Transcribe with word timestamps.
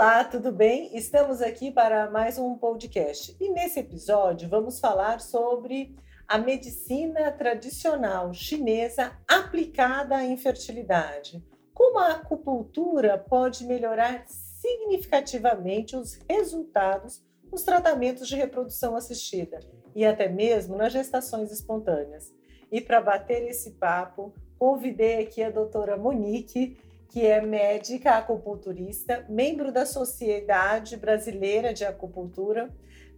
Olá, 0.00 0.24
tudo 0.24 0.50
bem? 0.50 0.96
Estamos 0.96 1.42
aqui 1.42 1.70
para 1.70 2.10
mais 2.10 2.38
um 2.38 2.56
podcast 2.56 3.36
e 3.38 3.50
nesse 3.50 3.80
episódio 3.80 4.48
vamos 4.48 4.80
falar 4.80 5.20
sobre 5.20 5.94
a 6.26 6.38
medicina 6.38 7.30
tradicional 7.30 8.32
chinesa 8.32 9.12
aplicada 9.28 10.16
à 10.16 10.24
infertilidade. 10.24 11.44
Como 11.74 11.98
a 11.98 12.12
acupuntura 12.12 13.18
pode 13.18 13.66
melhorar 13.66 14.24
significativamente 14.26 15.94
os 15.94 16.18
resultados 16.26 17.22
nos 17.52 17.62
tratamentos 17.62 18.26
de 18.26 18.36
reprodução 18.36 18.96
assistida 18.96 19.60
e 19.94 20.06
até 20.06 20.30
mesmo 20.30 20.78
nas 20.78 20.94
gestações 20.94 21.52
espontâneas. 21.52 22.32
E 22.72 22.80
para 22.80 23.02
bater 23.02 23.46
esse 23.46 23.72
papo, 23.72 24.32
convidei 24.58 25.22
aqui 25.22 25.42
a 25.42 25.50
doutora 25.50 25.98
Monique, 25.98 26.78
que 27.10 27.26
é 27.26 27.40
médica 27.40 28.12
acupunturista, 28.12 29.26
membro 29.28 29.72
da 29.72 29.84
Sociedade 29.84 30.96
Brasileira 30.96 31.74
de 31.74 31.84
Acupuntura, 31.84 32.72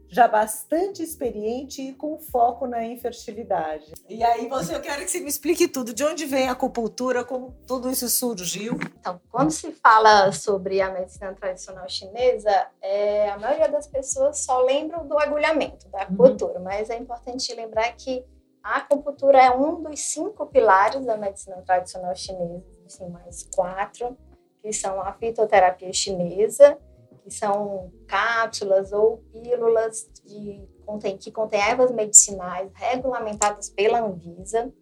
já 0.09 0.27
bastante 0.27 1.03
experiente 1.03 1.81
e 1.81 1.95
com 1.95 2.19
foco 2.19 2.67
na 2.67 2.85
infertilidade. 2.85 3.93
E 4.09 4.23
aí, 4.23 4.49
você, 4.49 4.75
eu 4.75 4.81
quero 4.81 5.03
que 5.05 5.11
você 5.11 5.21
me 5.21 5.29
explique 5.29 5.69
tudo. 5.69 5.95
De 5.95 6.05
onde 6.05 6.27
vem 6.27 6.49
a 6.49 6.53
acupuntura, 6.53 7.25
como 7.25 7.55
tudo 7.67 7.91
isso 7.91 8.09
surgiu? 8.09 8.79
Então, 9.01 9.21
quando 9.31 9.51
se 9.51 9.73
fala 9.73 10.31
sobre 10.33 10.81
a 10.83 10.91
medicina 10.91 11.33
tradicional 11.35 11.89
chinesa, 11.89 12.67
é, 12.83 13.31
a 13.31 13.39
maioria 13.39 13.69
das 13.71 13.87
pessoas 13.87 14.45
só 14.45 14.63
lembram 14.63 15.07
do 15.07 15.19
agulhamento, 15.19 15.89
da 15.89 16.03
acupuntura, 16.03 16.59
uhum. 16.59 16.65
mas 16.65 16.91
é 16.91 16.99
importante 16.99 17.55
lembrar 17.55 17.91
que 17.93 18.25
a 18.63 18.79
acupuntura 18.79 19.39
é 19.39 19.51
um 19.51 19.83
dos 19.83 19.99
cinco 20.01 20.47
pilares 20.47 21.05
da 21.05 21.17
medicina 21.17 21.57
tradicional 21.63 22.15
chinesa 22.15 22.72
assim, 22.87 23.09
mais 23.09 23.43
quatro, 23.55 24.17
que 24.61 24.73
são 24.73 25.01
a 25.01 25.13
fitoterapia 25.13 25.93
chinesa, 25.93 26.79
que 27.23 27.31
são 27.31 27.93
cápsulas 28.07 28.93
ou 28.93 29.19
pílulas 29.33 30.11
de, 30.25 30.69
contém, 30.85 31.17
que 31.17 31.31
contêm 31.31 31.61
ervas 31.61 31.91
medicinais 31.91 32.71
regulamentadas 32.75 33.69
pela 33.71 34.01
Anvisa. 34.01 34.73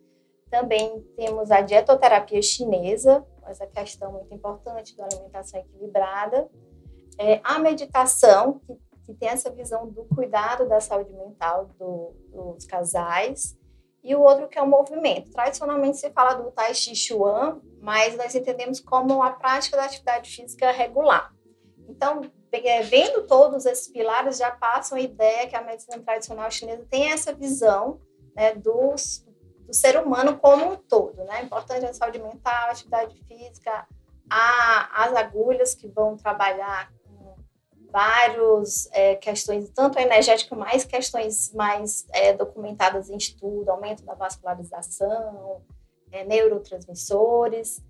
Também 0.50 1.00
temos 1.16 1.50
a 1.50 1.61
dietoterapia 1.61 2.42
chinesa, 2.42 3.24
essa 3.47 3.66
questão 3.66 4.12
muito 4.12 4.33
importante 4.34 4.96
da 4.96 5.05
alimentação 5.05 5.61
equilibrada. 5.61 6.48
É, 7.19 7.41
a 7.44 7.58
meditação, 7.58 8.61
que, 8.61 8.78
que, 9.05 9.14
tem 9.14 9.28
essa 9.28 9.50
visão 9.50 9.89
do 9.89 10.05
cuidado 10.05 10.69
da 10.69 10.80
saúde 10.80 11.12
mental 11.12 11.67
do, 11.78 12.12
dos 12.33 12.64
casais 12.64 13.58
e 14.02 14.14
o 14.14 14.20
outro 14.20 14.48
que 14.48 14.58
é 14.58 14.62
o 14.62 14.66
movimento. 14.66 15.30
Tradicionalmente 15.30 15.98
se 15.98 16.10
fala 16.10 16.34
do 16.34 16.50
Tai 16.50 16.74
Chi 16.74 16.94
Chuan, 16.96 17.60
mas 17.80 18.16
nós 18.16 18.34
entendemos 18.34 18.80
como 18.80 19.22
a 19.22 19.30
prática 19.30 19.76
da 19.76 19.84
atividade 19.84 20.30
física 20.30 20.70
regular. 20.70 21.32
Então, 21.88 22.22
é, 22.52 22.82
vendo 22.82 23.26
todos 23.26 23.66
esses 23.66 23.88
pilares, 23.88 24.38
já 24.38 24.50
passam 24.50 24.96
a 24.96 25.00
ideia 25.00 25.48
que 25.48 25.56
a 25.56 25.62
medicina 25.62 25.98
tradicional 26.02 26.50
chinesa 26.50 26.86
tem 26.90 27.12
essa 27.12 27.32
visão 27.32 28.00
né, 28.34 28.54
dos, 28.54 29.26
do 29.66 29.74
ser 29.74 29.98
humano 29.98 30.38
como 30.38 30.72
um 30.72 30.76
todo. 30.76 31.22
Né? 31.24 31.42
Importante 31.42 31.84
a 31.84 31.92
saúde 31.92 32.18
mental, 32.18 32.68
a 32.68 32.70
atividade 32.70 33.20
física, 33.26 33.86
a, 34.30 35.04
as 35.04 35.14
agulhas 35.14 35.74
que 35.74 35.88
vão 35.88 36.16
trabalhar 36.16 36.90
várias 37.91 38.88
é, 38.92 39.16
questões, 39.16 39.69
tanto 39.70 39.98
energética, 39.98 40.55
mais 40.55 40.84
questões 40.84 41.52
mais 41.52 42.06
é, 42.12 42.33
documentadas 42.33 43.10
em 43.10 43.16
estudo, 43.16 43.70
aumento 43.70 44.05
da 44.05 44.14
vascularização, 44.14 45.62
é, 46.11 46.24
neurotransmissores. 46.24 47.83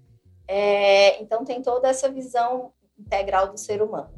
É, 0.49 1.23
então, 1.23 1.45
tem 1.45 1.63
toda 1.63 1.89
essa 1.89 2.11
visão 2.11 2.73
integral 2.99 3.49
do 3.49 3.59
ser 3.59 3.83
humano. 3.83 4.11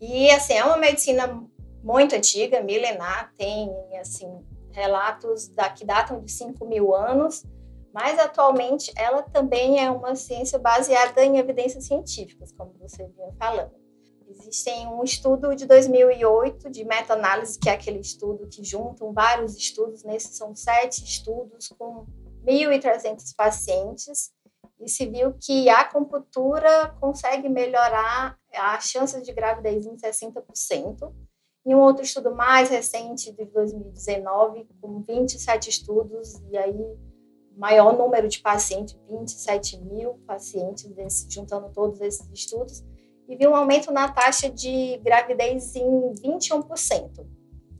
E, 0.00 0.30
assim, 0.30 0.54
é 0.54 0.64
uma 0.64 0.76
medicina 0.76 1.42
muito 1.82 2.14
antiga, 2.14 2.62
milenar, 2.62 3.32
tem, 3.36 3.70
assim, 3.98 4.44
relatos 4.72 5.48
da, 5.48 5.68
que 5.70 5.84
datam 5.84 6.20
de 6.20 6.30
5 6.30 6.64
mil 6.66 6.94
anos, 6.94 7.44
mas 7.92 8.18
atualmente 8.18 8.92
ela 8.96 9.22
também 9.22 9.84
é 9.84 9.90
uma 9.90 10.14
ciência 10.14 10.58
baseada 10.58 11.24
em 11.24 11.38
evidências 11.38 11.84
científicas, 11.84 12.52
como 12.52 12.72
você 12.78 13.06
vinha 13.06 13.32
falando. 13.38 13.79
Existem 14.30 14.86
um 14.86 15.02
estudo 15.02 15.56
de 15.56 15.66
2008 15.66 16.70
de 16.70 16.84
meta-análise, 16.84 17.58
que 17.58 17.68
é 17.68 17.72
aquele 17.72 17.98
estudo 17.98 18.46
que 18.46 18.62
juntam 18.62 19.12
vários 19.12 19.56
estudos, 19.56 20.04
nesses 20.04 20.36
são 20.36 20.54
sete 20.54 21.02
estudos 21.02 21.68
com 21.76 22.06
1.300 22.46 23.34
pacientes, 23.36 24.30
e 24.78 24.88
se 24.88 25.04
viu 25.06 25.34
que 25.34 25.68
a 25.68 25.80
acupuntura 25.80 26.94
consegue 27.00 27.48
melhorar 27.48 28.38
a 28.54 28.78
chance 28.78 29.20
de 29.20 29.32
gravidez 29.32 29.84
em 29.84 29.96
60%. 29.96 31.12
E 31.66 31.74
um 31.74 31.80
outro 31.80 32.04
estudo 32.04 32.34
mais 32.34 32.70
recente, 32.70 33.32
de 33.32 33.44
2019, 33.46 34.66
com 34.80 35.02
27 35.02 35.68
estudos, 35.68 36.40
e 36.50 36.56
aí 36.56 36.96
maior 37.56 37.98
número 37.98 38.28
de 38.28 38.38
pacientes, 38.38 38.96
27 39.10 39.78
mil 39.80 40.14
pacientes, 40.26 41.26
juntando 41.28 41.68
todos 41.72 42.00
esses 42.00 42.26
estudos, 42.32 42.82
e 43.30 43.36
viu 43.36 43.52
um 43.52 43.56
aumento 43.56 43.92
na 43.92 44.08
taxa 44.08 44.50
de 44.50 44.98
gravidez 45.04 45.76
em 45.76 46.12
21%. 46.14 47.24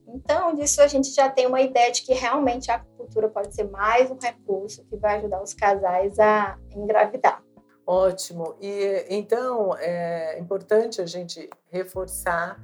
Então, 0.06 0.55
disso 0.55 0.81
a 0.81 0.87
gente 0.87 1.12
já 1.12 1.28
tem 1.28 1.47
uma 1.47 1.61
ideia 1.61 1.91
de 1.91 2.03
que 2.03 2.15
realmente 2.15 2.71
a 2.71 2.77
acupuntura 2.77 3.28
pode 3.28 3.53
ser 3.53 3.65
mais 3.65 4.09
um 4.11 4.16
recurso 4.16 4.84
que 4.84 4.97
vai 4.97 5.19
ajudar 5.19 5.43
os 5.43 5.53
casais 5.53 6.19
a 6.21 6.56
engravidar. 6.75 7.43
Ótimo. 7.84 8.55
E 8.61 9.05
então 9.11 9.77
é 9.77 10.38
importante 10.38 11.00
a 11.00 11.06
gente 11.06 11.50
reforçar 11.69 12.56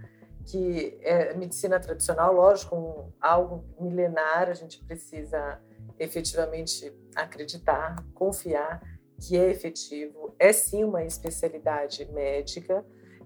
que 0.45 0.97
é, 1.03 1.35
medicina 1.35 1.81
tradicional, 1.81 2.33
lógico, 2.33 3.13
algo 3.21 3.65
milenar, 3.81 4.49
a 4.49 4.55
gente 4.55 4.79
precisa 4.85 5.61
efetivamente 5.99 6.95
acreditar, 7.17 7.97
confiar 8.15 8.81
que 9.21 9.37
é 9.37 9.51
efetivo, 9.51 10.35
é 10.39 10.53
sim 10.53 10.85
uma 10.85 11.05
especialidade 11.05 12.05
médica, 12.13 12.85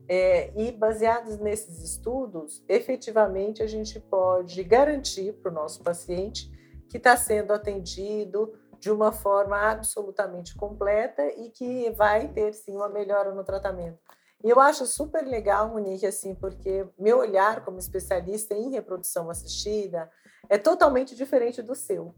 é, 0.08 0.52
e 0.56 0.72
baseados 0.72 1.38
nesses 1.38 1.82
estudos, 1.82 2.64
efetivamente 2.68 3.62
a 3.62 3.66
gente 3.68 4.00
pode 4.00 4.62
garantir 4.64 5.34
para 5.34 5.52
o 5.52 5.54
nosso 5.54 5.82
paciente 5.84 6.50
que 6.88 6.96
está 6.96 7.16
sendo 7.16 7.52
atendido 7.52 8.52
de 8.80 8.90
uma 8.90 9.12
forma 9.12 9.56
absolutamente 9.56 10.56
completa 10.56 11.24
e 11.36 11.50
que 11.50 11.90
vai 11.90 12.26
ter 12.26 12.54
sim 12.54 12.74
uma 12.74 12.88
melhora 12.88 13.32
no 13.32 13.44
tratamento. 13.44 13.98
E 14.42 14.48
eu 14.48 14.58
acho 14.58 14.84
super 14.86 15.24
legal, 15.24 15.68
Monique, 15.68 16.06
assim, 16.06 16.34
porque 16.34 16.86
meu 16.98 17.18
olhar 17.18 17.62
como 17.64 17.78
especialista 17.78 18.54
em 18.54 18.70
reprodução 18.70 19.30
assistida 19.30 20.10
é 20.48 20.58
totalmente 20.58 21.14
diferente 21.14 21.62
do 21.62 21.74
seu. 21.74 22.14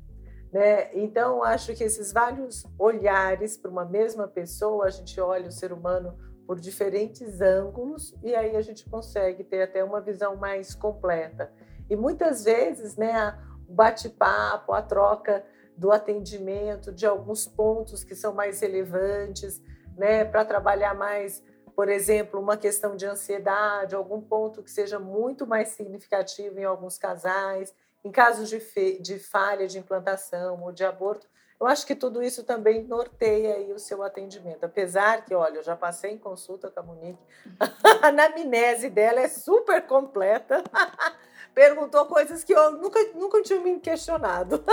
Né? 0.53 0.91
Então, 0.93 1.43
acho 1.43 1.75
que 1.75 1.83
esses 1.83 2.13
vários 2.13 2.67
olhares 2.79 3.57
para 3.57 3.71
uma 3.71 3.87
mesma 3.87 4.29
pessoa, 4.29 4.85
a 4.85 4.91
gente 4.91 5.19
olha 5.19 5.49
o 5.49 5.53
ser 5.53 5.73
humano 5.73 6.15
por 6.47 6.61
diferentes 6.61 7.41
ângulos 7.41 8.15
e 8.23 8.35
aí 8.35 8.55
a 8.55 8.61
gente 8.61 8.89
consegue 8.89 9.43
ter 9.45 9.62
até 9.62 9.83
uma 9.83 10.01
visão 10.01 10.37
mais 10.37 10.75
completa. 10.75 11.51
E 11.89 11.97
muitas 11.97 12.45
vezes, 12.45 12.97
né, 12.97 13.39
o 13.67 13.73
bate-papo, 13.73 14.75
a 14.75 14.83
troca 14.83 15.43
do 15.75 15.91
atendimento, 15.91 16.93
de 16.93 17.07
alguns 17.07 17.47
pontos 17.47 18.05
que 18.05 18.15
são 18.15 18.35
mais 18.35 18.61
relevantes, 18.61 19.62
né, 19.97 20.23
para 20.23 20.45
trabalhar 20.45 20.95
mais, 20.95 21.43
por 21.75 21.89
exemplo, 21.89 22.39
uma 22.39 22.59
questão 22.59 22.95
de 22.95 23.07
ansiedade, 23.07 23.95
algum 23.95 24.21
ponto 24.21 24.62
que 24.62 24.71
seja 24.71 24.99
muito 24.99 25.47
mais 25.47 25.69
significativo 25.69 26.59
em 26.59 26.65
alguns 26.65 26.99
casais 26.99 27.75
em 28.05 28.11
casos 28.11 28.49
de, 28.49 28.59
de 29.01 29.19
falha 29.19 29.67
de 29.67 29.79
implantação 29.79 30.63
ou 30.63 30.73
de 30.73 30.85
aborto, 30.85 31.27
eu 31.63 31.67
acho 31.69 31.87
que 31.87 31.95
tudo 31.95 32.21
isso 32.21 32.43
também 32.43 32.83
norteia 32.83 33.55
aí 33.55 33.73
o 33.73 33.79
seu 33.79 34.03
atendimento. 34.03 34.65
Apesar 34.65 35.25
que, 35.25 35.33
olha, 35.33 35.59
eu 35.59 35.63
já 35.63 35.77
passei 35.77 36.11
em 36.11 36.19
consulta 36.19 36.69
com 36.69 36.81
a 36.81 36.83
Monique, 36.83 37.23
a 38.03 38.09
anamnese 38.09 38.91
dela 38.91 39.21
é 39.21 39.29
super 39.29 39.87
completa. 39.87 40.65
Perguntou 41.55 42.06
coisas 42.06 42.43
que 42.43 42.53
eu 42.53 42.73
nunca, 42.73 42.99
nunca 43.15 43.41
tinha 43.43 43.61
me 43.61 43.79
questionado. 43.79 44.65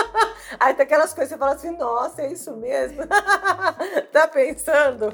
Aí 0.58 0.72
tem 0.72 0.84
aquelas 0.84 1.12
coisas 1.12 1.32
que 1.32 1.34
você 1.34 1.38
fala 1.38 1.54
assim, 1.54 1.76
nossa, 1.76 2.22
é 2.22 2.32
isso 2.32 2.56
mesmo? 2.56 3.02
tá 4.10 4.26
pensando? 4.26 5.12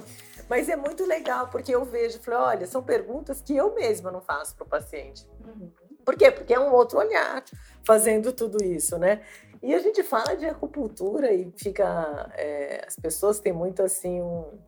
Mas 0.48 0.68
é 0.68 0.76
muito 0.76 1.04
legal, 1.04 1.48
porque 1.48 1.74
eu 1.74 1.84
vejo, 1.84 2.20
falei, 2.20 2.38
olha, 2.38 2.66
são 2.66 2.82
perguntas 2.82 3.40
que 3.40 3.56
eu 3.56 3.74
mesma 3.74 4.12
não 4.12 4.20
faço 4.20 4.54
para 4.54 4.64
o 4.64 4.68
paciente. 4.68 5.28
Uhum. 5.44 5.72
Por 6.04 6.16
quê? 6.16 6.30
Porque 6.30 6.52
é 6.52 6.60
um 6.60 6.72
outro 6.72 6.98
olhar 6.98 7.42
fazendo 7.86 8.32
tudo 8.32 8.62
isso, 8.62 8.98
né? 8.98 9.22
E 9.62 9.74
a 9.74 9.78
gente 9.78 10.02
fala 10.02 10.36
de 10.36 10.46
acupuntura 10.46 11.32
e 11.32 11.50
fica. 11.56 12.30
É, 12.34 12.84
as 12.86 12.96
pessoas 12.96 13.40
têm 13.40 13.52
muito 13.52 13.82
assim 13.82 14.20
um, 14.20 14.58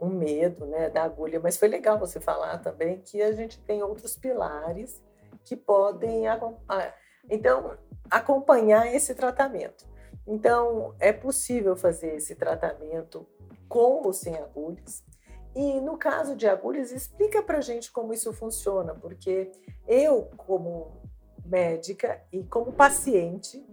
um 0.00 0.08
medo 0.08 0.66
né, 0.66 0.90
da 0.90 1.04
agulha, 1.04 1.40
mas 1.40 1.56
foi 1.56 1.68
legal 1.68 1.98
você 1.98 2.20
falar 2.20 2.58
também 2.58 3.00
que 3.00 3.22
a 3.22 3.32
gente 3.32 3.58
tem 3.60 3.82
outros 3.82 4.16
pilares 4.16 5.00
que 5.44 5.56
podem 5.56 6.24
então 7.30 7.76
acompanhar 8.10 8.92
esse 8.94 9.14
tratamento. 9.14 9.86
Então 10.26 10.94
é 11.00 11.12
possível 11.12 11.76
fazer 11.76 12.16
esse 12.16 12.34
tratamento 12.34 13.26
com 13.68 14.02
ou 14.04 14.12
sem 14.12 14.36
agulhas. 14.36 15.02
E 15.54 15.80
no 15.80 15.98
caso 15.98 16.34
de 16.34 16.46
agulhas, 16.46 16.92
explica 16.92 17.42
para 17.42 17.60
gente 17.60 17.90
como 17.92 18.12
isso 18.12 18.32
funciona, 18.32 18.94
porque 18.94 19.52
eu, 19.86 20.30
como 20.36 21.01
médica 21.44 22.20
e 22.32 22.44
como 22.44 22.72
paciente, 22.72 23.64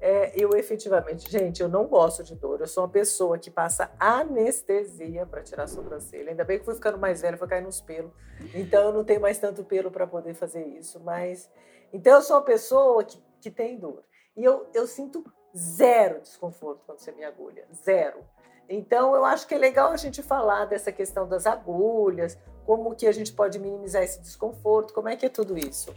é, 0.00 0.32
eu 0.36 0.56
efetivamente, 0.56 1.30
gente, 1.30 1.62
eu 1.62 1.68
não 1.68 1.86
gosto 1.86 2.22
de 2.22 2.34
dor. 2.34 2.60
Eu 2.60 2.66
sou 2.66 2.84
uma 2.84 2.90
pessoa 2.90 3.38
que 3.38 3.50
passa 3.50 3.90
anestesia 3.98 5.26
para 5.26 5.42
tirar 5.42 5.64
a 5.64 5.68
sobrancelha. 5.68 6.30
Ainda 6.30 6.44
bem 6.44 6.58
que 6.58 6.64
fui 6.64 6.74
ficando 6.74 6.98
mais 6.98 7.22
velha, 7.22 7.36
foi 7.36 7.48
caindo 7.48 7.66
nos 7.66 7.80
pelos. 7.80 8.12
Então 8.54 8.86
eu 8.86 8.92
não 8.92 9.04
tenho 9.04 9.20
mais 9.20 9.38
tanto 9.38 9.64
pelo 9.64 9.90
para 9.90 10.06
poder 10.06 10.34
fazer 10.34 10.64
isso. 10.64 11.00
Mas 11.00 11.50
então 11.92 12.14
eu 12.14 12.22
sou 12.22 12.36
uma 12.36 12.42
pessoa 12.42 13.02
que, 13.04 13.22
que 13.40 13.50
tem 13.50 13.78
dor. 13.78 14.04
E 14.36 14.44
eu, 14.44 14.66
eu 14.74 14.86
sinto 14.86 15.24
zero 15.56 16.20
desconforto 16.20 16.82
quando 16.84 16.98
você 16.98 17.10
me 17.12 17.24
agulha. 17.24 17.66
Zero. 17.72 18.20
Então, 18.68 19.14
eu 19.14 19.24
acho 19.24 19.46
que 19.46 19.54
é 19.54 19.58
legal 19.58 19.92
a 19.92 19.96
gente 19.96 20.22
falar 20.22 20.64
dessa 20.66 20.90
questão 20.90 21.26
das 21.28 21.46
agulhas, 21.46 22.36
como 22.64 22.94
que 22.94 23.06
a 23.06 23.12
gente 23.12 23.32
pode 23.32 23.58
minimizar 23.58 24.02
esse 24.02 24.20
desconforto, 24.20 24.92
como 24.92 25.08
é 25.08 25.16
que 25.16 25.26
é 25.26 25.28
tudo 25.28 25.56
isso? 25.56 25.94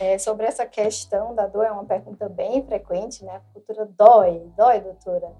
É, 0.00 0.16
sobre 0.16 0.46
essa 0.46 0.64
questão 0.64 1.34
da 1.34 1.46
dor, 1.46 1.66
é 1.66 1.70
uma 1.70 1.84
pergunta 1.84 2.26
bem 2.26 2.64
frequente, 2.64 3.22
né? 3.22 3.36
A 3.36 3.52
cultura 3.52 3.84
dói, 3.84 4.50
dói, 4.56 4.80
doutora? 4.80 5.30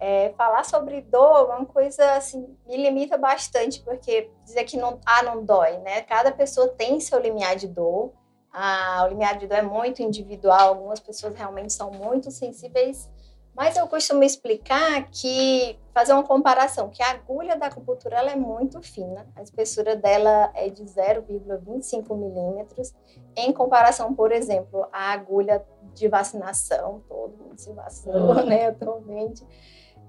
É, 0.00 0.34
falar 0.36 0.64
sobre 0.64 1.00
dor 1.02 1.48
é 1.50 1.54
uma 1.54 1.64
coisa, 1.64 2.14
assim, 2.14 2.56
me 2.66 2.76
limita 2.76 3.16
bastante, 3.16 3.80
porque 3.80 4.28
dizer 4.44 4.64
que 4.64 4.76
não, 4.76 4.98
ah, 5.06 5.22
não 5.22 5.44
dói, 5.44 5.78
né? 5.78 6.02
Cada 6.02 6.32
pessoa 6.32 6.66
tem 6.66 6.98
seu 6.98 7.20
limiar 7.20 7.54
de 7.54 7.68
dor, 7.68 8.12
ah, 8.52 9.04
o 9.04 9.10
limiar 9.10 9.38
de 9.38 9.46
dor 9.46 9.58
é 9.58 9.62
muito 9.62 10.02
individual, 10.02 10.70
algumas 10.70 10.98
pessoas 10.98 11.36
realmente 11.36 11.72
são 11.72 11.92
muito 11.92 12.28
sensíveis 12.32 13.08
mas 13.54 13.76
eu 13.76 13.86
costumo 13.86 14.22
explicar 14.24 15.08
que, 15.10 15.78
fazer 15.92 16.14
uma 16.14 16.22
comparação, 16.22 16.88
que 16.88 17.02
a 17.02 17.10
agulha 17.10 17.54
da 17.56 17.66
acupuntura 17.66 18.16
ela 18.16 18.30
é 18.30 18.36
muito 18.36 18.80
fina, 18.80 19.26
a 19.36 19.42
espessura 19.42 19.94
dela 19.94 20.50
é 20.54 20.70
de 20.70 20.82
0,25 20.82 22.16
milímetros, 22.16 22.94
em 23.36 23.52
comparação, 23.52 24.14
por 24.14 24.32
exemplo, 24.32 24.86
à 24.92 25.12
agulha 25.12 25.64
de 25.94 26.08
vacinação, 26.08 27.02
todo 27.08 27.36
mundo 27.36 27.58
se 27.58 27.72
vacinou, 27.72 28.36
uhum. 28.36 28.46
né, 28.46 28.66
atualmente. 28.68 29.46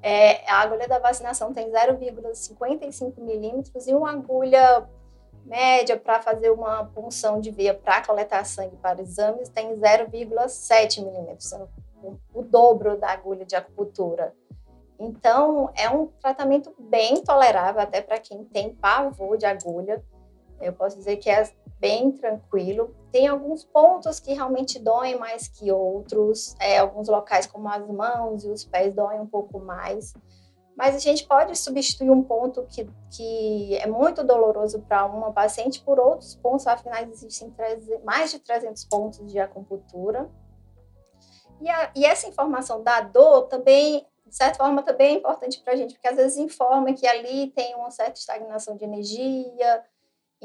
É, 0.02 0.50
a 0.52 0.62
agulha 0.62 0.88
da 0.88 1.00
vacinação 1.00 1.54
tem 1.54 1.72
0,55 1.72 3.20
milímetros 3.20 3.88
e 3.88 3.94
uma 3.94 4.12
agulha 4.12 4.88
média 5.46 5.98
para 5.98 6.22
fazer 6.22 6.52
uma 6.52 6.86
punção 6.86 7.40
de 7.40 7.52
veia 7.52 7.74
para 7.74 8.06
coletar 8.06 8.44
sangue 8.46 8.76
para 8.78 9.02
exames 9.02 9.50
tem 9.50 9.76
0,7 9.76 11.04
milímetros, 11.04 11.54
o 12.34 12.42
dobro 12.42 12.98
da 12.98 13.10
agulha 13.12 13.46
de 13.46 13.56
acupuntura. 13.56 14.34
Então, 15.00 15.70
é 15.76 15.90
um 15.90 16.08
tratamento 16.08 16.74
bem 16.78 17.22
tolerável, 17.24 17.82
até 17.82 18.02
para 18.02 18.20
quem 18.20 18.44
tem 18.46 18.74
pavor 18.74 19.38
de 19.38 19.46
agulha. 19.46 20.04
Eu 20.62 20.72
posso 20.74 20.98
dizer 20.98 21.18
que 21.18 21.30
é 21.30 21.50
bem 21.84 22.14
tranquilo. 22.14 22.96
Tem 23.12 23.28
alguns 23.28 23.66
pontos 23.66 24.18
que 24.18 24.34
realmente 24.34 24.80
doem 24.80 25.20
mais 25.20 25.50
que 25.50 25.70
outros, 25.70 26.56
é, 26.58 26.78
alguns 26.78 27.10
locais, 27.10 27.46
como 27.46 27.68
as 27.68 27.86
mãos 27.90 28.46
e 28.46 28.48
os 28.48 28.64
pés, 28.64 28.96
doem 28.96 29.20
um 29.20 29.28
pouco 29.28 29.60
mais. 29.60 30.14
Mas 30.78 30.96
a 30.96 31.00
gente 31.00 31.28
pode 31.28 31.58
substituir 31.58 32.10
um 32.10 32.24
ponto 32.24 32.66
que, 32.68 32.90
que 33.12 33.76
é 33.76 33.86
muito 33.86 34.24
doloroso 34.24 34.82
para 34.84 35.06
uma 35.06 35.34
paciente 35.34 35.84
por 35.84 36.00
outros 36.00 36.36
pontos, 36.36 36.66
afinal, 36.66 37.04
existem 37.04 37.54
mais 38.06 38.32
de 38.32 38.40
300 38.40 38.86
pontos 38.86 39.30
de 39.30 39.38
acupuntura. 39.38 40.32
E, 41.60 41.70
a, 41.70 41.92
e 41.94 42.06
essa 42.06 42.30
informação 42.30 42.82
da 42.82 43.02
dor 43.02 43.48
também, 43.50 44.08
de 44.26 44.36
certa 44.36 44.64
forma, 44.64 44.82
também 44.84 45.16
é 45.16 45.18
importante 45.18 45.62
para 45.62 45.74
a 45.74 45.76
gente, 45.76 45.96
porque 45.96 46.08
às 46.08 46.16
vezes 46.16 46.38
informa 46.38 46.94
que 46.94 47.06
ali 47.06 47.52
tem 47.52 47.76
uma 47.76 47.92
certa 47.92 48.18
estagnação 48.18 48.78
de 48.78 48.86
energia, 48.86 49.84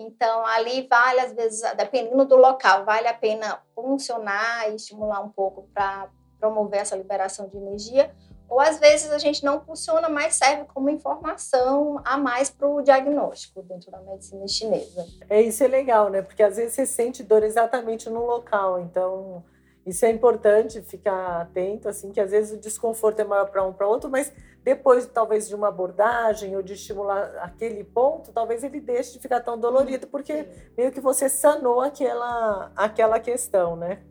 então, 0.00 0.46
ali 0.46 0.86
vale, 0.88 1.20
às 1.20 1.32
vezes, 1.32 1.60
dependendo 1.76 2.24
do 2.24 2.36
local, 2.36 2.84
vale 2.84 3.08
a 3.08 3.14
pena 3.14 3.60
funcionar 3.74 4.70
e 4.70 4.76
estimular 4.76 5.20
um 5.20 5.28
pouco 5.28 5.68
para 5.74 6.08
promover 6.38 6.80
essa 6.80 6.96
liberação 6.96 7.48
de 7.48 7.56
energia. 7.56 8.14
Ou, 8.48 8.60
às 8.60 8.78
vezes, 8.78 9.10
a 9.10 9.18
gente 9.18 9.44
não 9.44 9.60
funciona, 9.60 10.08
mas 10.08 10.36
serve 10.36 10.64
como 10.72 10.88
informação 10.88 12.00
a 12.04 12.16
mais 12.16 12.48
para 12.48 12.66
o 12.66 12.80
diagnóstico 12.80 13.62
dentro 13.62 13.90
da 13.90 13.98
medicina 14.00 14.48
chinesa. 14.48 15.06
É, 15.28 15.42
isso 15.42 15.62
é 15.62 15.68
legal, 15.68 16.08
né? 16.08 16.22
Porque, 16.22 16.42
às 16.42 16.56
vezes, 16.56 16.72
você 16.74 16.86
sente 16.86 17.22
dor 17.22 17.42
exatamente 17.42 18.08
no 18.08 18.24
local. 18.24 18.80
Então, 18.80 19.44
isso 19.88 20.04
é 20.04 20.10
importante 20.10 20.82
ficar 20.82 21.40
atento, 21.40 21.88
assim, 21.88 22.12
que 22.12 22.20
às 22.20 22.30
vezes 22.30 22.52
o 22.52 22.60
desconforto 22.60 23.20
é 23.20 23.24
maior 23.24 23.50
para 23.50 23.64
um 23.64 23.72
para 23.72 23.88
outro, 23.88 24.10
mas 24.10 24.30
depois 24.64 25.06
talvez 25.06 25.48
de 25.48 25.54
uma 25.54 25.68
abordagem 25.68 26.56
ou 26.56 26.62
de 26.62 26.74
estimular 26.74 27.36
aquele 27.38 27.84
ponto, 27.84 28.32
talvez 28.32 28.62
ele 28.62 28.80
deixe 28.80 29.12
de 29.12 29.18
ficar 29.18 29.40
tão 29.40 29.58
dolorido, 29.58 30.06
porque 30.06 30.46
meio 30.76 30.92
que 30.92 31.00
você 31.00 31.28
sanou 31.28 31.80
aquela, 31.80 32.72
aquela 32.76 33.18
questão, 33.20 33.76
né? 33.76 34.02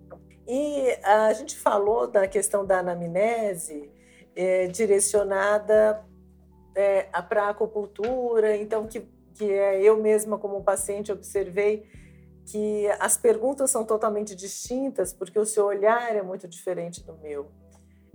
E 0.47 0.97
a 1.03 1.33
gente 1.33 1.57
falou 1.57 2.07
da 2.07 2.27
questão 2.27 2.65
da 2.65 2.79
anamnese 2.79 3.91
é, 4.35 4.67
direcionada 4.67 6.05
é, 6.73 7.03
para 7.23 7.43
a 7.43 7.49
acupuntura, 7.49 8.55
então 8.55 8.87
que, 8.87 9.01
que 9.33 9.51
é, 9.51 9.81
eu 9.81 9.97
mesma 9.97 10.37
como 10.37 10.63
paciente 10.63 11.11
observei 11.11 11.85
que 12.45 12.87
as 12.99 13.17
perguntas 13.17 13.69
são 13.69 13.83
totalmente 13.83 14.33
distintas, 14.33 15.11
porque 15.11 15.37
o 15.37 15.45
seu 15.45 15.65
olhar 15.65 16.15
é 16.15 16.21
muito 16.21 16.47
diferente 16.47 17.03
do 17.03 17.17
meu. 17.17 17.51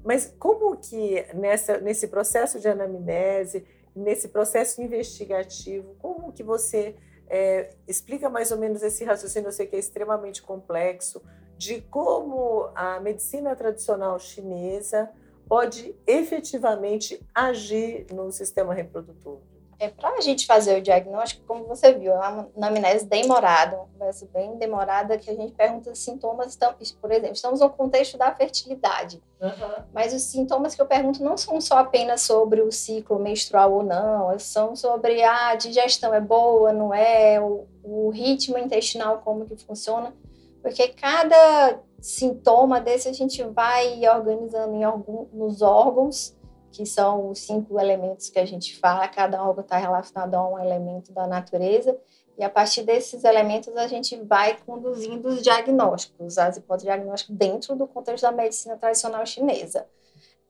Mas 0.04 0.34
como 0.38 0.76
que 0.76 1.26
nessa, 1.34 1.78
nesse 1.78 2.08
processo 2.08 2.58
de 2.58 2.68
anamnese, 2.68 3.64
nesse 3.94 4.28
processo 4.28 4.82
investigativo, 4.82 5.94
como 5.98 6.32
que 6.32 6.42
você 6.42 6.96
é, 7.28 7.70
explica 7.86 8.28
mais 8.28 8.50
ou 8.50 8.58
menos 8.58 8.82
esse 8.82 9.04
raciocínio, 9.04 9.48
eu 9.48 9.52
sei 9.52 9.66
que 9.66 9.76
é 9.76 9.78
extremamente 9.78 10.42
complexo, 10.42 11.22
de 11.56 11.80
como 11.82 12.70
a 12.74 12.98
medicina 13.00 13.54
tradicional 13.54 14.18
chinesa 14.18 15.10
pode 15.48 15.94
efetivamente 16.06 17.24
agir 17.34 18.06
no 18.12 18.32
sistema 18.32 18.74
reprodutor? 18.74 19.40
É, 19.82 19.88
para 19.88 20.10
a 20.10 20.20
gente 20.20 20.46
fazer 20.46 20.78
o 20.78 20.80
diagnóstico, 20.80 21.42
como 21.44 21.64
você 21.64 21.92
viu, 21.92 22.12
é 22.12 22.28
uma 22.28 22.48
anamnese 22.56 23.04
demorada, 23.04 23.78
uma 23.78 23.86
conversa 23.86 24.28
bem 24.32 24.56
demorada, 24.56 25.18
que 25.18 25.28
a 25.28 25.34
gente 25.34 25.52
pergunta 25.54 25.92
sintomas, 25.92 26.56
por 27.00 27.10
exemplo, 27.10 27.32
estamos 27.32 27.58
no 27.58 27.68
contexto 27.68 28.16
da 28.16 28.32
fertilidade, 28.32 29.20
uhum. 29.40 29.84
mas 29.92 30.14
os 30.14 30.22
sintomas 30.22 30.76
que 30.76 30.80
eu 30.80 30.86
pergunto 30.86 31.20
não 31.24 31.36
são 31.36 31.60
só 31.60 31.78
apenas 31.78 32.22
sobre 32.22 32.60
o 32.60 32.70
ciclo 32.70 33.18
menstrual 33.18 33.72
ou 33.72 33.82
não, 33.82 34.38
são 34.38 34.76
sobre 34.76 35.20
ah, 35.24 35.48
a 35.48 35.56
digestão 35.56 36.14
é 36.14 36.20
boa, 36.20 36.72
não 36.72 36.94
é, 36.94 37.40
o, 37.40 37.66
o 37.82 38.10
ritmo 38.10 38.56
intestinal, 38.56 39.20
como 39.24 39.46
que 39.46 39.56
funciona, 39.56 40.14
porque 40.62 40.86
cada 40.90 41.80
sintoma 42.00 42.80
desse 42.80 43.08
a 43.08 43.12
gente 43.12 43.42
vai 43.42 44.00
organizando 44.08 44.76
em 44.76 44.84
algum, 44.84 45.26
nos 45.32 45.60
órgãos, 45.60 46.36
que 46.72 46.86
são 46.86 47.28
os 47.28 47.38
cinco 47.40 47.78
elementos 47.78 48.30
que 48.30 48.38
a 48.38 48.46
gente 48.46 48.76
fala, 48.78 49.06
cada 49.06 49.42
órgão 49.42 49.62
está 49.62 49.76
relacionado 49.76 50.34
a 50.34 50.48
um 50.48 50.58
elemento 50.58 51.12
da 51.12 51.26
natureza, 51.26 51.96
e 52.36 52.42
a 52.42 52.48
partir 52.48 52.82
desses 52.82 53.24
elementos 53.24 53.76
a 53.76 53.86
gente 53.86 54.16
vai 54.16 54.56
conduzindo 54.64 55.28
os 55.28 55.42
diagnósticos, 55.42 56.38
as 56.38 56.56
hipóteses 56.56 56.86
diagnósticas 56.86 57.36
dentro 57.36 57.76
do 57.76 57.86
contexto 57.86 58.22
da 58.22 58.32
medicina 58.32 58.76
tradicional 58.76 59.24
chinesa. 59.26 59.86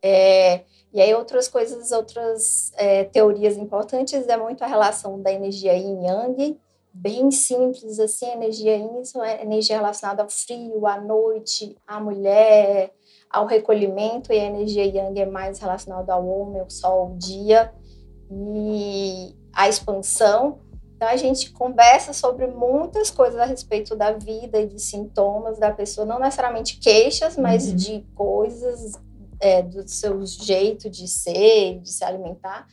É, 0.00 0.62
e 0.93 1.00
aí 1.00 1.12
outras 1.14 1.49
coisas, 1.49 1.91
outras 1.91 2.73
é, 2.76 3.05
teorias 3.05 3.57
importantes 3.57 4.29
é 4.29 4.37
muito 4.37 4.62
a 4.62 4.67
relação 4.67 5.21
da 5.21 5.33
energia 5.33 5.75
yin 5.75 6.07
yang, 6.07 6.61
bem 6.93 7.31
simples 7.31 7.99
assim, 7.99 8.31
energia 8.31 8.76
yin 8.76 9.02
é 9.25 9.43
energia 9.43 9.76
relacionada 9.76 10.23
ao 10.23 10.29
frio, 10.29 10.87
à 10.87 11.00
noite, 11.00 11.76
à 11.87 11.99
mulher, 12.00 12.93
ao 13.32 13.46
recolhimento 13.46 14.32
e 14.32 14.38
a 14.38 14.44
energia 14.44 14.84
yang 14.84 15.18
é 15.18 15.24
mais 15.24 15.58
relacionada 15.58 16.12
ao 16.12 16.26
homem, 16.26 16.60
ao 16.60 16.68
sol, 16.68 17.00
ao 17.00 17.16
dia 17.16 17.72
e 18.30 19.34
à 19.52 19.68
expansão. 19.68 20.60
Então 20.94 21.08
a 21.08 21.16
gente 21.16 21.50
conversa 21.50 22.12
sobre 22.12 22.46
muitas 22.46 23.10
coisas 23.10 23.40
a 23.40 23.44
respeito 23.44 23.96
da 23.96 24.12
vida 24.12 24.60
e 24.60 24.66
de 24.66 24.78
sintomas 24.78 25.58
da 25.58 25.72
pessoa, 25.72 26.06
não 26.06 26.20
necessariamente 26.20 26.78
queixas, 26.78 27.36
mas 27.36 27.68
uhum. 27.68 27.74
de 27.74 28.06
coisas 28.14 28.92
é, 29.40 29.62
do 29.62 29.88
seu 29.88 30.24
jeito 30.24 30.88
de 30.88 31.08
ser, 31.08 31.80
de 31.80 31.90
se 31.90 32.04
alimentar, 32.04 32.68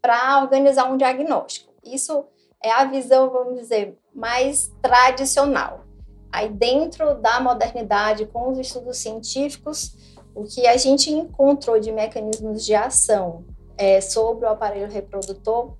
para 0.00 0.42
organizar 0.42 0.90
um 0.90 0.96
diagnóstico. 0.96 1.72
Isso 1.84 2.24
é 2.60 2.72
a 2.72 2.84
visão, 2.84 3.30
vamos 3.30 3.60
dizer, 3.60 3.96
mais 4.12 4.72
tradicional. 4.80 5.84
Aí, 6.32 6.48
dentro 6.48 7.14
da 7.16 7.38
modernidade, 7.40 8.24
com 8.26 8.50
os 8.50 8.58
estudos 8.58 8.96
científicos, 8.96 9.94
o 10.34 10.44
que 10.44 10.66
a 10.66 10.76
gente 10.78 11.12
encontrou 11.12 11.78
de 11.78 11.92
mecanismos 11.92 12.64
de 12.64 12.74
ação 12.74 13.44
é, 13.76 14.00
sobre 14.00 14.46
o 14.46 14.48
aparelho 14.48 14.90
reprodutor, 14.90 15.76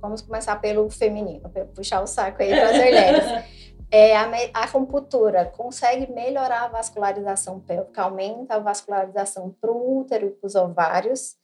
vamos 0.00 0.20
começar 0.20 0.56
pelo 0.60 0.90
feminino, 0.90 1.48
para 1.48 1.64
puxar 1.64 2.02
o 2.02 2.06
saco 2.06 2.42
aí 2.42 2.50
para 2.50 2.68
as 2.68 2.76
mulheres. 2.76 3.44
É, 3.90 4.16
a, 4.16 4.28
a 4.52 4.64
acupuntura 4.64 5.46
consegue 5.46 6.12
melhorar 6.12 6.64
a 6.64 6.68
vascularização 6.68 7.60
pélvica, 7.60 8.02
aumenta 8.02 8.56
a 8.56 8.58
vascularização 8.58 9.54
para 9.58 9.70
o 9.70 10.00
útero 10.00 10.26
e 10.26 10.30
para 10.30 10.46
os 10.46 10.54
ovários. 10.54 11.36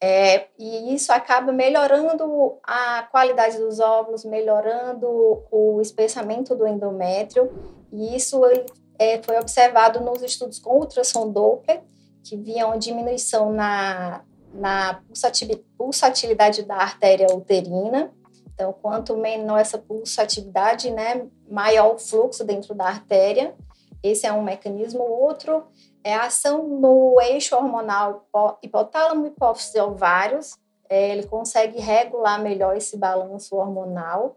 É, 0.00 0.48
e 0.58 0.94
isso 0.94 1.10
acaba 1.10 1.50
melhorando 1.52 2.58
a 2.62 3.02
qualidade 3.10 3.56
dos 3.56 3.80
óvulos, 3.80 4.26
melhorando 4.26 5.42
o 5.50 5.80
espessamento 5.80 6.54
do 6.54 6.66
endométrio, 6.66 7.50
e 7.92 8.16
isso 8.16 8.40
é, 8.98 9.22
foi 9.22 9.38
observado 9.38 10.00
nos 10.00 10.22
estudos 10.22 10.58
com 10.58 10.78
ultrassom 10.78 11.30
Doppler, 11.30 11.82
que 12.24 12.36
viam 12.36 12.78
diminuição 12.78 13.52
na, 13.52 14.22
na 14.52 15.00
pulsatilidade 15.76 16.62
da 16.62 16.76
artéria 16.76 17.28
uterina. 17.32 18.12
Então, 18.54 18.72
quanto 18.72 19.16
menor 19.16 19.58
essa 19.58 19.78
pulsatividade, 19.78 20.90
né, 20.90 21.26
maior 21.48 21.94
o 21.94 21.98
fluxo 21.98 22.42
dentro 22.42 22.74
da 22.74 22.86
artéria. 22.86 23.54
Esse 24.02 24.26
é 24.26 24.32
um 24.32 24.42
mecanismo. 24.42 25.02
Outro 25.02 25.64
é 26.02 26.14
a 26.14 26.26
ação 26.26 26.66
no 26.66 27.20
eixo 27.20 27.54
hormonal 27.54 28.26
hipotálamo 28.62 29.26
hipófise 29.26 29.78
ovários. 29.80 30.56
É, 30.88 31.10
ele 31.10 31.26
consegue 31.26 31.80
regular 31.80 32.40
melhor 32.40 32.76
esse 32.76 32.96
balanço 32.96 33.56
hormonal. 33.56 34.36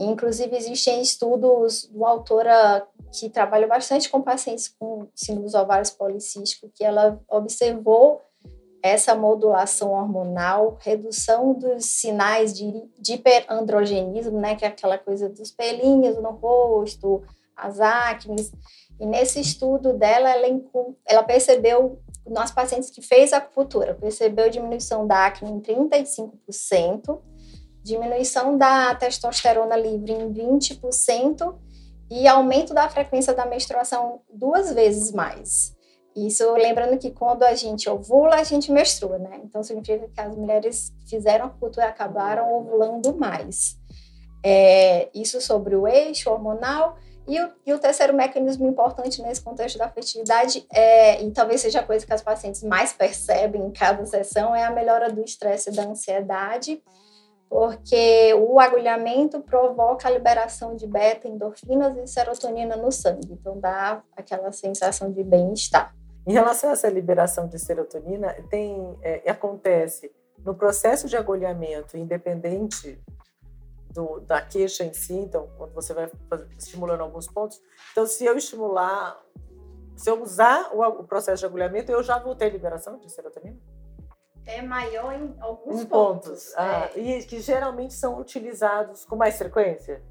Inclusive, 0.00 0.56
existem 0.56 1.02
estudos 1.02 1.82
de 1.82 1.94
uma 1.94 2.08
autora 2.08 2.86
que 3.12 3.28
trabalha 3.28 3.66
bastante 3.66 4.08
com 4.08 4.22
pacientes 4.22 4.74
com 4.78 5.06
síndrome 5.14 5.44
dos 5.44 5.54
ovários 5.54 5.90
policísticos, 5.90 6.70
que 6.74 6.82
ela 6.82 7.20
observou 7.28 8.22
essa 8.82 9.14
modulação 9.14 9.92
hormonal, 9.92 10.78
redução 10.80 11.52
dos 11.52 11.84
sinais 11.84 12.54
de, 12.54 12.82
de 12.98 13.12
hiperandrogenismo, 13.12 14.40
né, 14.40 14.56
que 14.56 14.64
é 14.64 14.68
aquela 14.68 14.96
coisa 14.96 15.28
dos 15.28 15.50
pelinhos 15.50 16.16
no 16.16 16.30
rosto, 16.30 17.22
as 17.54 17.78
acnes. 17.78 18.50
E 18.98 19.04
nesse 19.04 19.38
estudo 19.38 19.92
dela, 19.92 20.30
ela, 20.30 20.60
ela 21.06 21.22
percebeu, 21.22 22.00
nas 22.26 22.50
pacientes 22.50 22.88
que 22.88 23.02
fez 23.02 23.34
acupuntura, 23.34 23.94
percebeu 23.94 24.48
diminuição 24.48 25.06
da 25.06 25.26
acne 25.26 25.50
em 25.50 25.60
35%, 25.60 27.20
diminuição 27.82 28.56
da 28.56 28.94
testosterona 28.94 29.76
livre 29.76 30.12
em 30.12 30.32
20% 30.32 31.54
e 32.10 32.26
aumento 32.26 32.74
da 32.74 32.88
frequência 32.88 33.32
da 33.32 33.46
menstruação 33.46 34.20
duas 34.32 34.72
vezes 34.72 35.12
mais. 35.12 35.74
Isso 36.14 36.52
lembrando 36.54 36.98
que 36.98 37.10
quando 37.12 37.44
a 37.44 37.54
gente 37.54 37.88
ovula, 37.88 38.36
a 38.36 38.42
gente 38.42 38.72
menstrua, 38.72 39.18
né? 39.18 39.40
Então 39.44 39.62
significa 39.62 40.08
que 40.08 40.20
as 40.20 40.36
mulheres 40.36 40.92
fizeram 41.08 41.46
acupuntura 41.46 41.86
acabaram 41.86 42.52
ovulando 42.52 43.16
mais. 43.16 43.78
É, 44.44 45.08
isso 45.14 45.40
sobre 45.40 45.76
o 45.76 45.86
eixo 45.86 46.30
hormonal. 46.30 46.96
E 47.28 47.40
o, 47.40 47.48
e 47.64 47.72
o, 47.72 47.78
terceiro 47.78 48.12
mecanismo 48.12 48.66
importante 48.66 49.22
nesse 49.22 49.40
contexto 49.40 49.78
da 49.78 49.88
fertilidade, 49.88 50.66
é, 50.72 51.22
e 51.22 51.30
talvez 51.30 51.60
seja 51.60 51.78
a 51.78 51.82
coisa 51.82 52.04
que 52.04 52.12
as 52.12 52.22
pacientes 52.22 52.62
mais 52.64 52.92
percebem 52.92 53.62
em 53.62 53.70
cada 53.70 54.04
sessão, 54.04 54.56
é 54.56 54.64
a 54.64 54.70
melhora 54.70 55.12
do 55.12 55.22
estresse 55.22 55.70
e 55.70 55.72
da 55.72 55.84
ansiedade 55.84 56.82
porque 57.50 58.32
o 58.34 58.60
agulhamento 58.60 59.40
provoca 59.40 60.06
a 60.06 60.10
liberação 60.12 60.76
de 60.76 60.86
beta, 60.86 61.26
endorfinas 61.26 61.96
e 61.96 62.06
serotonina 62.06 62.76
no 62.76 62.92
sangue, 62.92 63.32
então 63.32 63.58
dá 63.58 64.04
aquela 64.16 64.52
sensação 64.52 65.10
de 65.10 65.24
bem-estar. 65.24 65.92
Em 66.24 66.32
relação 66.32 66.70
a 66.70 66.74
essa 66.74 66.88
liberação 66.88 67.48
de 67.48 67.58
serotonina, 67.58 68.32
tem 68.48 68.96
é, 69.02 69.28
acontece 69.28 70.12
no 70.44 70.54
processo 70.54 71.08
de 71.08 71.16
agulhamento, 71.16 71.96
independente 71.96 73.02
do, 73.92 74.20
da 74.20 74.40
queixa 74.40 74.84
em 74.84 74.92
si, 74.92 75.14
então 75.14 75.50
quando 75.58 75.72
você 75.72 75.92
vai 75.92 76.08
estimulando 76.56 77.00
alguns 77.00 77.26
pontos, 77.26 77.60
então 77.90 78.06
se 78.06 78.24
eu 78.24 78.36
estimular, 78.36 79.20
se 79.96 80.08
eu 80.08 80.22
usar 80.22 80.70
o, 80.72 80.82
o 81.00 81.04
processo 81.04 81.40
de 81.40 81.46
agulhamento, 81.46 81.90
eu 81.90 82.00
já 82.00 82.16
vou 82.16 82.36
ter 82.36 82.48
liberação 82.50 82.96
de 82.96 83.10
serotonina? 83.10 83.58
É 84.56 84.62
maior 84.62 85.14
em 85.14 85.34
alguns 85.40 85.82
em 85.82 85.86
pontos. 85.86 86.28
pontos. 86.28 86.54
Ah, 86.56 86.90
é. 86.94 87.00
E 87.00 87.24
que 87.24 87.40
geralmente 87.40 87.94
são 87.94 88.18
utilizados 88.18 89.04
com 89.04 89.16
mais 89.16 89.38
frequência? 89.38 90.02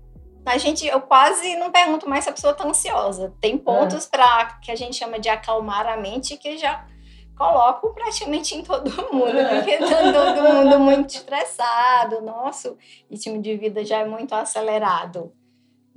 A 0.46 0.58
gente, 0.58 0.88
eu 0.88 1.02
quase 1.02 1.56
não 1.58 1.72
pergunto 1.72 2.10
mais 2.10 2.24
se 2.24 2.30
a 2.30 2.34
pessoa 2.34 2.54
está 2.54 2.68
ansiosa. 2.68 3.34
Tem 3.40 3.58
pontos 3.58 4.08
é. 4.08 4.10
para 4.10 4.46
que 4.62 4.72
a 4.72 4.76
gente 4.76 4.96
chama 4.96 5.20
de 5.20 5.30
acalmar 5.30 5.86
a 5.88 5.98
mente 5.98 6.38
que 6.38 6.58
já 6.58 6.86
coloco 7.38 7.94
praticamente 7.94 8.56
em 8.56 8.64
todo 8.64 8.90
mundo, 9.14 9.32
porque 9.32 9.78
tá 9.78 10.12
todo 10.12 10.54
mundo 10.54 10.80
muito 10.80 11.12
estressado, 11.12 12.22
nosso 12.22 12.78
ritmo 13.10 13.42
de 13.42 13.56
vida 13.56 13.86
já 13.86 14.00
é 14.00 14.06
muito 14.06 14.34
acelerado 14.36 15.32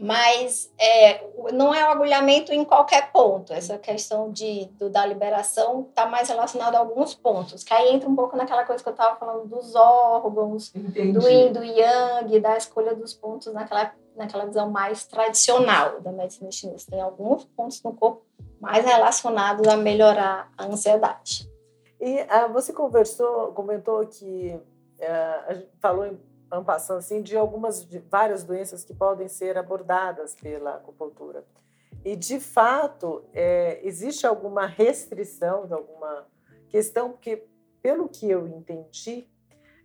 mas 0.03 0.69
é, 0.81 1.25
não 1.53 1.73
é 1.73 1.85
o 1.85 1.93
agulhamento 1.93 2.53
em 2.53 2.65
qualquer 2.65 3.13
ponto. 3.13 3.53
Essa 3.53 3.79
questão 3.79 4.33
de, 4.33 4.65
do, 4.77 4.91
da 4.91 5.07
liberação 5.07 5.87
está 5.89 6.07
mais 6.07 6.29
relacionada 6.29 6.77
a 6.77 6.81
alguns 6.81 7.15
pontos, 7.15 7.63
que 7.63 7.73
aí 7.73 7.95
entra 7.95 8.09
um 8.09 8.17
pouco 8.17 8.37
naquela 8.37 8.65
coisa 8.65 8.83
que 8.83 8.89
eu 8.89 8.93
estava 8.93 9.15
falando 9.15 9.47
dos 9.47 9.77
órgãos, 9.77 10.75
Entendi. 10.75 11.13
do 11.13 11.29
yin, 11.29 11.53
do 11.53 11.63
yang, 11.63 12.41
da 12.41 12.57
escolha 12.57 12.97
dos 12.97 13.15
pontos 13.15 13.53
naquela, 13.53 13.95
naquela 14.17 14.45
visão 14.45 14.69
mais 14.69 15.07
tradicional 15.07 16.01
da 16.01 16.11
medicina 16.11 16.51
chinesa. 16.51 16.91
Tem 16.91 17.01
alguns 17.01 17.45
pontos 17.45 17.81
no 17.85 17.93
corpo 17.93 18.27
mais 18.61 18.85
relacionados 18.85 19.69
a 19.69 19.77
melhorar 19.77 20.51
a 20.59 20.65
ansiedade. 20.65 21.49
E 22.01 22.23
uh, 22.23 22.53
você 22.53 22.73
conversou, 22.73 23.53
comentou 23.53 24.05
que 24.05 24.61
uh, 24.99 25.45
a 25.47 25.55
gente 25.55 25.71
falou 25.81 26.07
em 26.07 26.19
passando 26.61 26.99
assim, 26.99 27.23
de 27.23 27.37
algumas, 27.37 27.87
de 27.87 27.99
várias 27.99 28.45
doenças 28.45 28.85
que 28.85 28.93
podem 28.93 29.29
ser 29.29 29.57
abordadas 29.57 30.35
pela 30.35 30.75
acupuntura. 30.75 31.45
E, 32.05 32.17
de 32.17 32.41
fato, 32.41 33.25
é, 33.33 33.81
existe 33.87 34.27
alguma 34.27 34.67
restrição 34.67 35.67
de 35.67 35.73
alguma 35.73 36.27
questão, 36.69 37.11
porque, 37.11 37.47
pelo 37.81 38.09
que 38.09 38.29
eu 38.29 38.47
entendi, 38.49 39.29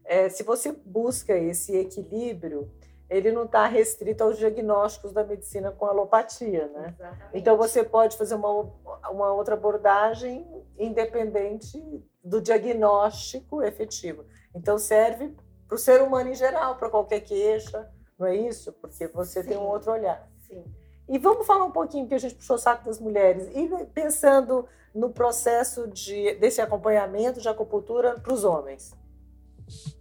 é, 0.04 0.28
se 0.28 0.44
você 0.44 0.72
busca 0.72 1.34
esse 1.38 1.78
equilíbrio, 1.78 2.72
ele 3.10 3.32
não 3.32 3.46
está 3.46 3.66
restrito 3.68 4.24
aos 4.24 4.38
diagnósticos 4.38 5.14
da 5.14 5.24
medicina 5.24 5.72
com 5.72 5.86
alopatia, 5.86 6.68
né? 6.68 6.94
Exatamente. 6.98 7.30
Então, 7.34 7.56
você 7.56 7.84
pode 7.84 8.18
fazer 8.18 8.36
uma, 8.36 8.70
uma 9.10 9.32
outra 9.34 9.54
abordagem 9.54 10.46
independente 10.78 11.82
do 12.24 12.42
diagnóstico 12.42 13.64
efetivo. 13.64 14.26
Então, 14.54 14.78
serve 14.78 15.34
para 15.68 15.76
o 15.76 15.78
ser 15.78 16.02
humano 16.02 16.30
em 16.30 16.36
geral, 16.36 16.76
para 16.76 16.90
qualquer 16.90 17.20
queixa, 17.22 17.90
não 18.18 18.28
é 18.28 18.36
isso? 18.36 18.72
Porque 18.74 19.08
você 19.08 19.44
Sim. 19.44 19.50
tem 19.50 19.58
um 19.58 19.68
outro 19.68 19.92
olhar. 19.92 20.28
Sim. 20.48 20.64
E 21.10 21.18
vamos 21.18 21.46
falar 21.46 21.66
um 21.66 21.72
pouquinho 21.72 22.08
que 22.08 22.14
a 22.14 22.18
gente 22.18 22.36
puxou 22.36 22.56
o 22.56 22.60
saco 22.60 22.86
das 22.86 23.00
mulheres 23.00 23.50
e 23.54 23.86
pensando 23.86 24.68
no 24.94 25.10
processo 25.10 25.88
de, 25.88 26.36
desse 26.36 26.60
acompanhamento 26.60 27.40
de 27.40 27.48
acupuntura 27.48 28.20
para 28.20 28.34
os 28.34 28.44
homens. 28.44 28.94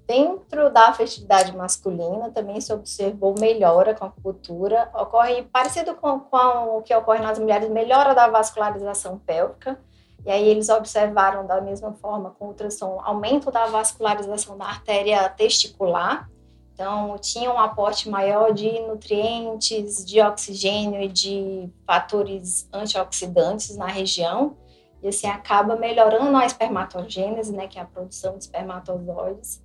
Dentro 0.06 0.70
da 0.70 0.92
fertilidade 0.92 1.54
masculina, 1.56 2.30
também 2.30 2.60
se 2.60 2.72
observou 2.72 3.34
melhora 3.38 3.94
com 3.94 4.04
a 4.04 4.08
acupuntura. 4.08 4.88
Ocorre 4.94 5.42
parecido 5.42 5.94
com, 5.96 6.20
com 6.20 6.78
o 6.78 6.82
que 6.82 6.94
ocorre 6.94 7.20
nas 7.20 7.38
mulheres, 7.38 7.68
melhora 7.68 8.14
da 8.14 8.28
vascularização 8.28 9.18
pélvica 9.18 9.78
e 10.26 10.30
aí 10.30 10.48
eles 10.48 10.68
observaram 10.68 11.46
da 11.46 11.60
mesma 11.60 11.92
forma 11.92 12.32
com 12.36 12.48
ultrassom 12.48 13.00
aumento 13.04 13.48
da 13.48 13.66
vascularização 13.66 14.58
da 14.58 14.64
artéria 14.64 15.28
testicular. 15.28 16.28
Então, 16.74 17.16
tinha 17.18 17.48
um 17.48 17.58
aporte 17.58 18.10
maior 18.10 18.52
de 18.52 18.80
nutrientes, 18.80 20.04
de 20.04 20.20
oxigênio 20.20 21.00
e 21.00 21.06
de 21.06 21.70
fatores 21.86 22.68
antioxidantes 22.72 23.76
na 23.76 23.86
região. 23.86 24.56
E 25.00 25.08
assim 25.08 25.28
acaba 25.28 25.76
melhorando 25.76 26.36
a 26.36 26.44
espermatogênese, 26.44 27.52
né, 27.54 27.68
que 27.68 27.78
é 27.78 27.82
a 27.82 27.86
produção 27.86 28.36
de 28.36 28.44
espermatozoides. 28.44 29.62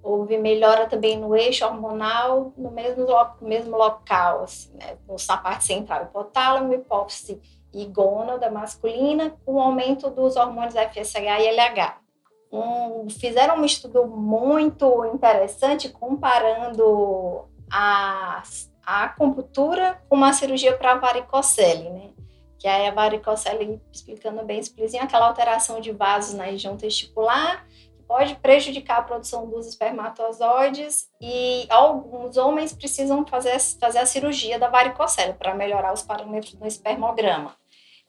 Houve 0.00 0.38
melhora 0.38 0.86
também 0.86 1.18
no 1.18 1.34
eixo 1.34 1.64
hormonal, 1.64 2.52
no 2.56 2.70
mesmo, 2.70 3.04
mesmo 3.40 3.76
local, 3.76 4.44
assim, 4.44 4.70
né, 4.74 4.96
na 5.28 5.36
parte 5.38 5.64
central, 5.64 6.04
hipotálamo, 6.04 6.72
hipófise 6.72 7.40
e 7.74 7.84
gônada 7.86 8.50
masculina, 8.50 9.36
com 9.44 9.60
aumento 9.60 10.08
dos 10.08 10.36
hormônios 10.36 10.74
FSH 10.74 11.16
e 11.16 11.48
LH. 11.48 11.98
Um, 12.52 13.10
fizeram 13.10 13.58
um 13.58 13.64
estudo 13.64 14.06
muito 14.06 15.04
interessante 15.06 15.88
comparando 15.88 17.48
a, 17.70 18.42
a 18.86 19.04
acupuntura 19.04 20.00
com 20.08 20.14
uma 20.14 20.32
cirurgia 20.32 20.76
para 20.76 20.94
varicocele, 20.94 21.90
né? 21.90 22.10
Que 22.60 22.68
aí 22.68 22.86
a 22.86 22.92
varicocele, 22.92 23.82
explicando 23.92 24.44
bem 24.44 24.60
explicitamente, 24.60 25.08
aquela 25.12 25.26
alteração 25.26 25.80
de 25.80 25.90
vasos 25.90 26.34
na 26.34 26.44
região 26.44 26.76
testicular, 26.76 27.66
que 27.96 28.04
pode 28.06 28.36
prejudicar 28.36 28.98
a 28.98 29.02
produção 29.02 29.50
dos 29.50 29.66
espermatozoides 29.66 31.08
e 31.20 31.66
alguns 31.68 32.36
homens 32.36 32.72
precisam 32.72 33.26
fazer, 33.26 33.58
fazer 33.58 33.98
a 33.98 34.06
cirurgia 34.06 34.60
da 34.60 34.68
varicocele 34.68 35.32
para 35.32 35.54
melhorar 35.56 35.92
os 35.92 36.02
parâmetros 36.02 36.54
do 36.54 36.66
espermograma. 36.66 37.52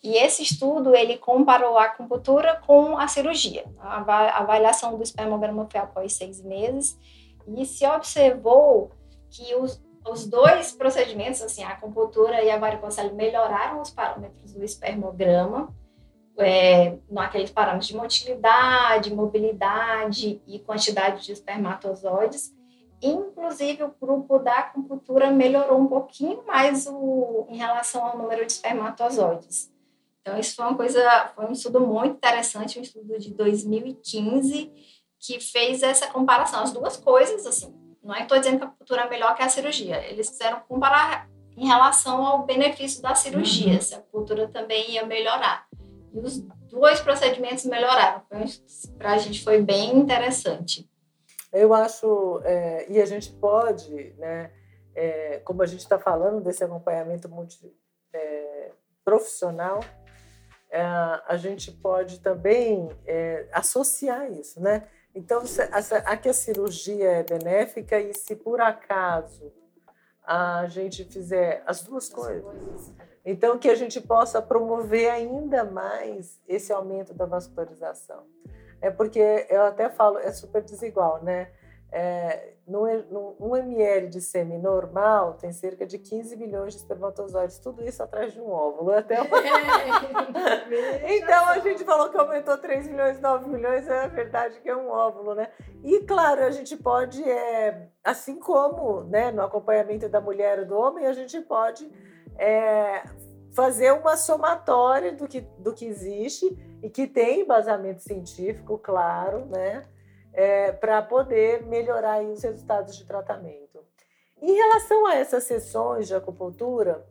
E 0.05 0.17
esse 0.17 0.43
estudo, 0.43 0.95
ele 0.95 1.17
comparou 1.17 1.79
a 1.79 1.85
acupuntura 1.85 2.61
com 2.67 2.95
a 2.95 3.07
cirurgia. 3.07 3.65
A 3.79 4.37
avaliação 4.37 4.95
do 4.95 5.01
espermograma 5.01 5.67
foi 5.67 5.79
após 5.79 6.13
seis 6.13 6.43
meses 6.43 6.95
e 7.47 7.65
se 7.65 7.87
observou 7.87 8.91
que 9.31 9.55
os, 9.55 9.83
os 10.07 10.27
dois 10.27 10.71
procedimentos, 10.71 11.41
assim, 11.41 11.63
a 11.63 11.69
acupuntura 11.69 12.43
e 12.43 12.51
a 12.51 12.59
varicocele, 12.59 13.13
melhoraram 13.13 13.81
os 13.81 13.89
parâmetros 13.89 14.53
do 14.53 14.63
espermograma, 14.63 15.73
é, 16.37 16.99
naqueles 17.09 17.49
parâmetros 17.49 17.87
de 17.87 17.95
motilidade, 17.95 19.11
mobilidade 19.11 20.39
e 20.45 20.59
quantidade 20.59 21.25
de 21.25 21.31
espermatozoides. 21.31 22.53
Inclusive, 23.01 23.81
o 23.81 23.95
grupo 23.99 24.37
da 24.37 24.59
acupuntura 24.59 25.31
melhorou 25.31 25.79
um 25.79 25.87
pouquinho 25.87 26.45
mais 26.45 26.85
o, 26.85 27.47
em 27.49 27.57
relação 27.57 28.05
ao 28.05 28.19
número 28.19 28.45
de 28.45 28.51
espermatozoides. 28.51 29.73
Então, 30.25 30.39
isso 30.39 30.55
foi 30.55 30.65
uma 30.65 30.75
coisa, 30.75 31.31
foi 31.35 31.45
um 31.45 31.51
estudo 31.51 31.79
muito 31.81 32.15
interessante, 32.15 32.79
um 32.79 32.81
estudo 32.81 33.19
de 33.19 33.31
2015, 33.31 34.73
que 35.19 35.39
fez 35.39 35.83
essa 35.83 36.07
comparação, 36.07 36.63
as 36.63 36.71
duas 36.71 36.97
coisas, 36.97 37.45
assim. 37.45 37.71
Não 38.03 38.11
é 38.11 38.17
que 38.17 38.23
estou 38.23 38.39
dizendo 38.39 38.57
que 38.57 38.63
a 38.63 38.67
acupuntura 38.67 39.01
é 39.03 39.09
melhor 39.09 39.35
que 39.35 39.43
a 39.43 39.49
cirurgia. 39.49 40.03
Eles 40.03 40.27
quiseram 40.27 40.61
comparar 40.67 41.29
em 41.55 41.67
relação 41.67 42.25
ao 42.25 42.43
benefício 42.43 43.03
da 43.03 43.13
cirurgia, 43.13 43.73
uhum. 43.73 43.81
se 43.81 43.93
a 43.93 43.99
acupuntura 43.99 44.47
também 44.47 44.93
ia 44.93 45.05
melhorar. 45.05 45.67
E 46.11 46.19
os 46.19 46.39
dois 46.71 46.99
procedimentos 47.01 47.63
melhoraram. 47.65 48.23
Para 48.97 49.11
a 49.11 49.17
gente 49.19 49.43
foi 49.43 49.61
bem 49.61 49.95
interessante. 49.95 50.89
Eu 51.53 51.71
acho, 51.71 52.41
é, 52.43 52.87
e 52.89 52.99
a 52.99 53.05
gente 53.05 53.31
pode, 53.33 54.15
né, 54.17 54.51
é, 54.95 55.39
como 55.45 55.61
a 55.61 55.67
gente 55.67 55.81
está 55.81 55.99
falando 55.99 56.41
desse 56.41 56.63
acompanhamento 56.63 57.29
multi, 57.29 57.71
é, 58.11 58.71
profissional, 59.03 59.79
é, 60.69 60.81
a 60.81 61.37
gente 61.37 61.71
pode 61.71 62.19
também 62.19 62.89
é, 63.05 63.47
associar 63.51 64.31
isso, 64.31 64.59
né? 64.61 64.87
Então, 65.13 65.43
aqui 66.05 66.27
a 66.27 66.33
cirurgia 66.33 67.09
é 67.09 67.23
benéfica 67.23 67.97
e 67.99 68.13
se 68.13 68.35
por 68.35 68.59
acaso 68.59 69.53
a 70.25 70.65
gente 70.67 71.05
fizer 71.05 71.63
as 71.65 71.83
duas 71.83 72.09
coisas, 72.09 72.91
então 73.23 73.57
que 73.57 73.69
a 73.69 73.75
gente 73.75 74.01
possa 74.01 74.41
promover 74.41 75.09
ainda 75.09 75.63
mais 75.63 76.41
esse 76.47 76.73
aumento 76.73 77.13
da 77.13 77.25
vascularização. 77.25 78.25
É 78.81 78.91
porque 78.91 79.47
eu 79.49 79.61
até 79.63 79.89
falo, 79.89 80.17
é 80.17 80.31
super 80.33 80.61
desigual, 80.61 81.23
né? 81.23 81.49
É, 81.91 82.54
no, 82.67 82.85
no, 83.11 83.35
um 83.39 83.55
ml 83.55 84.07
de 84.07 84.19
sêmen 84.19 84.59
normal 84.59 85.35
tem 85.35 85.51
cerca 85.51 85.85
de 85.85 85.99
15 85.99 86.35
milhões 86.35 86.73
de 86.73 86.79
espermatozoides, 86.79 87.59
tudo 87.59 87.83
isso 87.83 88.01
atrás 88.01 88.33
de 88.33 88.41
um 88.41 88.49
óvulo. 88.49 88.91
Até 88.91 89.17
então 91.05 91.45
a 91.47 91.59
gente 91.59 91.83
falou 91.83 92.09
que 92.09 92.17
aumentou 92.17 92.57
3 92.57 92.87
milhões, 92.87 93.21
9 93.21 93.47
milhões, 93.49 93.87
é 93.87 94.07
verdade 94.07 94.59
que 94.61 94.69
é 94.69 94.75
um 94.75 94.89
óvulo, 94.89 95.35
né? 95.35 95.49
E 95.83 95.99
claro, 96.01 96.43
a 96.43 96.49
gente 96.49 96.75
pode, 96.75 97.23
é, 97.23 97.87
assim 98.03 98.39
como 98.39 99.03
né, 99.03 99.31
no 99.31 99.43
acompanhamento 99.43 100.09
da 100.09 100.19
mulher 100.19 100.59
e 100.59 100.65
do 100.65 100.75
homem, 100.75 101.05
a 101.05 101.13
gente 101.13 101.39
pode 101.41 101.87
é, 102.37 103.03
fazer 103.53 103.91
uma 103.91 104.17
somatória 104.17 105.11
do 105.11 105.27
que, 105.27 105.41
do 105.59 105.71
que 105.71 105.85
existe 105.85 106.77
e 106.81 106.89
que 106.89 107.05
tem 107.05 107.41
embasamento 107.41 108.01
científico, 108.01 108.77
claro, 108.79 109.45
né? 109.45 109.83
É, 110.35 110.73
para 110.73 111.01
poder 111.01 111.65
melhorar 111.65 112.21
os 112.21 112.43
resultados 112.43 112.95
de 112.97 113.05
tratamento. 113.05 113.83
Em 114.41 114.53
relação 114.53 115.07
a 115.07 115.15
essas 115.15 115.45
sessões 115.45 116.07
de 116.07 116.13
acupuntura, 116.13 117.07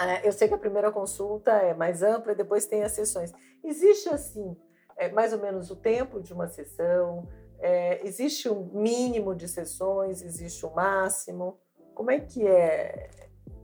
é, 0.00 0.26
eu 0.26 0.32
sei 0.32 0.46
que 0.46 0.54
a 0.54 0.58
primeira 0.58 0.92
consulta 0.92 1.50
é 1.50 1.74
mais 1.74 2.02
ampla 2.02 2.32
e 2.32 2.36
depois 2.36 2.64
tem 2.64 2.84
as 2.84 2.92
sessões. 2.92 3.32
Existe, 3.62 4.08
assim, 4.08 4.56
é, 4.96 5.10
mais 5.10 5.32
ou 5.32 5.40
menos 5.40 5.68
o 5.70 5.76
tempo 5.76 6.20
de 6.20 6.32
uma 6.32 6.46
sessão? 6.46 7.26
É, 7.58 8.06
existe 8.06 8.48
um 8.48 8.70
mínimo 8.72 9.34
de 9.34 9.48
sessões? 9.48 10.22
Existe 10.22 10.64
um 10.64 10.70
máximo? 10.70 11.58
Como 11.92 12.12
é 12.12 12.20
que 12.20 12.46
é 12.46 13.10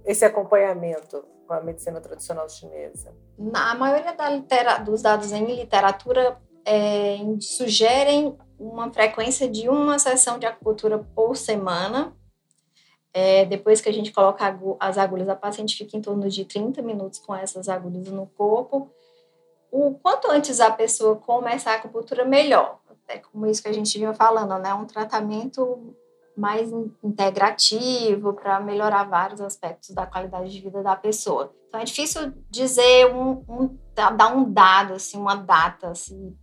esse 0.05 0.25
acompanhamento 0.25 1.25
com 1.47 1.55
a 1.55 1.61
medicina 1.61 2.01
tradicional 2.01 2.49
chinesa? 2.49 3.15
Na 3.39 3.77
maioria 3.77 4.13
da 4.13 4.79
dos 4.79 5.01
dados 5.01 5.31
em 5.31 5.45
literatura 5.55 6.41
é, 6.65 7.19
sugerem 7.41 8.37
uma 8.59 8.93
frequência 8.93 9.49
de 9.49 9.69
uma 9.69 9.99
sessão 9.99 10.39
de 10.39 10.47
acupuntura 10.47 10.99
por 10.99 11.37
semana. 11.37 12.17
É, 13.13 13.45
depois 13.45 13.81
que 13.81 13.89
a 13.89 13.93
gente 13.93 14.13
coloca 14.13 14.59
as 14.81 14.99
agulhas, 14.99 15.29
a 15.29 15.37
paciente 15.37 15.77
fica 15.77 15.97
em 15.97 16.01
torno 16.01 16.29
de 16.29 16.45
30 16.45 16.83
minutos 16.83 17.21
com 17.21 17.35
essas 17.35 17.69
agulhas 17.69 18.09
no 18.09 18.27
corpo. 18.27 18.91
O 19.71 19.95
quanto 19.95 20.31
antes 20.31 20.61
a 20.61 20.71
pessoa 20.71 21.17
começar 21.17 21.73
a 21.73 21.75
acupuntura, 21.77 22.25
melhor. 22.25 22.81
É 23.07 23.19
como 23.19 23.47
isso 23.47 23.63
que 23.63 23.69
a 23.69 23.73
gente 23.73 23.97
vinha 23.99 24.15
falando, 24.15 24.59
né? 24.59 24.73
Um 24.75 24.87
tratamento 24.87 25.95
mais 26.37 26.71
integrativo 27.03 28.33
para 28.33 28.59
melhorar 28.61 29.05
vários 29.05 29.41
aspectos 29.41 29.91
da 29.91 30.07
qualidade 30.07 30.51
de 30.51 30.61
vida 30.61 30.83
da 30.83 30.97
pessoa. 30.97 31.55
Então 31.69 31.81
é 31.81 31.85
difícil 31.85 32.33
dizer 32.51 33.13
um, 33.13 33.45
um 33.49 33.79
dar 33.95 34.35
um 34.35 34.53
dado 34.53 34.95
assim, 34.95 35.17
uma 35.17 35.37
data 35.37 35.91
assim, 35.91 36.37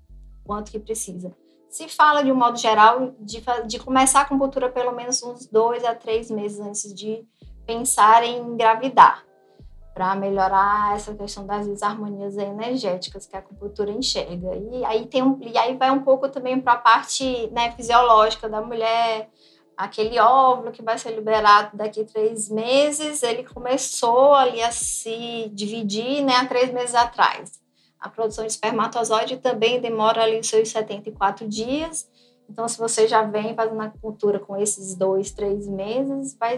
quanto 0.45 0.71
que 0.71 0.79
precisa 0.79 1.35
se 1.71 1.87
fala, 1.87 2.21
de 2.21 2.31
um 2.31 2.35
modo 2.35 2.57
geral, 2.59 3.13
de, 3.17 3.41
de 3.65 3.79
começar 3.79 4.19
a 4.19 4.21
acupuntura 4.23 4.69
pelo 4.69 4.91
menos 4.91 5.23
uns 5.23 5.47
dois 5.47 5.85
a 5.85 5.95
três 5.95 6.29
meses 6.29 6.59
antes 6.59 6.93
de 6.93 7.25
pensar 7.65 8.23
em 8.23 8.39
engravidar, 8.39 9.25
para 9.93 10.13
melhorar 10.15 10.95
essa 10.95 11.15
questão 11.15 11.45
das 11.45 11.65
desarmonias 11.65 12.37
energéticas 12.37 13.25
que 13.25 13.35
a 13.37 13.39
acupuntura 13.39 13.89
enxerga. 13.89 14.53
E 14.55 14.83
aí, 14.83 15.05
tem 15.05 15.23
um, 15.23 15.39
e 15.41 15.57
aí 15.57 15.77
vai 15.77 15.89
um 15.91 16.01
pouco 16.01 16.27
também 16.27 16.59
para 16.59 16.73
a 16.73 16.77
parte 16.77 17.47
né, 17.51 17.71
fisiológica 17.71 18.49
da 18.49 18.61
mulher, 18.61 19.29
aquele 19.77 20.19
óvulo 20.19 20.71
que 20.71 20.83
vai 20.83 20.97
ser 20.97 21.11
liberado 21.11 21.77
daqui 21.77 22.01
a 22.01 22.05
três 22.05 22.49
meses, 22.49 23.23
ele 23.23 23.43
começou 23.43 24.33
ali 24.33 24.61
a 24.61 24.71
se 24.71 25.49
dividir 25.53 26.21
né, 26.21 26.35
há 26.35 26.45
três 26.45 26.71
meses 26.71 26.95
atrás. 26.95 27.60
A 28.01 28.09
produção 28.09 28.45
de 28.45 28.51
espermatozoide 28.51 29.37
também 29.37 29.79
demora 29.79 30.23
ali 30.23 30.39
os 30.39 30.49
seus 30.49 30.69
74 30.69 31.47
dias. 31.47 32.09
Então, 32.49 32.67
se 32.67 32.77
você 32.77 33.07
já 33.07 33.21
vem 33.23 33.55
fazendo 33.55 33.79
acupuntura 33.79 34.39
com 34.39 34.57
esses 34.57 34.95
dois, 34.95 35.31
três 35.31 35.67
meses, 35.67 36.35
vai, 36.35 36.57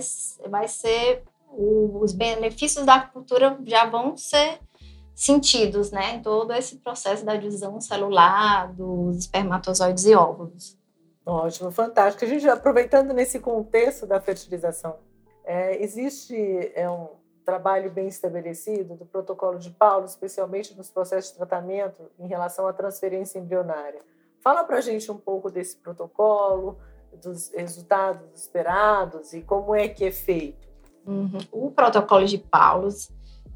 vai 0.49 0.67
ser 0.67 1.23
os 1.55 2.13
benefícios 2.13 2.85
da 2.85 2.95
acupuntura 2.95 3.59
já 3.63 3.85
vão 3.85 4.17
ser 4.17 4.59
sentidos, 5.13 5.91
né, 5.91 6.15
em 6.15 6.21
todo 6.21 6.51
esse 6.53 6.77
processo 6.77 7.23
da 7.23 7.35
divisão 7.35 7.79
celular 7.79 8.73
dos 8.73 9.17
espermatozoides 9.17 10.05
e 10.05 10.15
óvulos. 10.15 10.75
Ótimo, 11.25 11.71
fantástico. 11.71 12.25
A 12.25 12.27
gente 12.27 12.47
aproveitando 12.49 13.13
nesse 13.13 13.39
contexto 13.39 14.07
da 14.07 14.19
fertilização, 14.19 14.97
é, 15.45 15.81
existe 15.83 16.35
é 16.73 16.89
um, 16.89 17.09
trabalho 17.43 17.91
bem 17.91 18.07
estabelecido 18.07 18.95
do 18.95 19.05
protocolo 19.05 19.59
de 19.59 19.69
Paulo, 19.69 20.05
especialmente 20.05 20.75
nos 20.75 20.89
processos 20.89 21.31
de 21.31 21.37
tratamento 21.37 22.09
em 22.19 22.27
relação 22.27 22.67
à 22.67 22.73
transferência 22.73 23.39
embrionária. 23.39 23.99
Fala 24.41 24.63
para 24.63 24.77
a 24.77 24.81
gente 24.81 25.11
um 25.11 25.17
pouco 25.17 25.49
desse 25.49 25.77
protocolo, 25.77 26.77
dos 27.21 27.51
resultados 27.53 28.27
esperados 28.33 29.33
e 29.33 29.41
como 29.41 29.75
é 29.75 29.87
que 29.87 30.03
é 30.05 30.11
feito. 30.11 30.67
Uhum. 31.05 31.37
O 31.51 31.71
protocolo 31.71 32.25
de 32.25 32.37
Paulos 32.37 33.11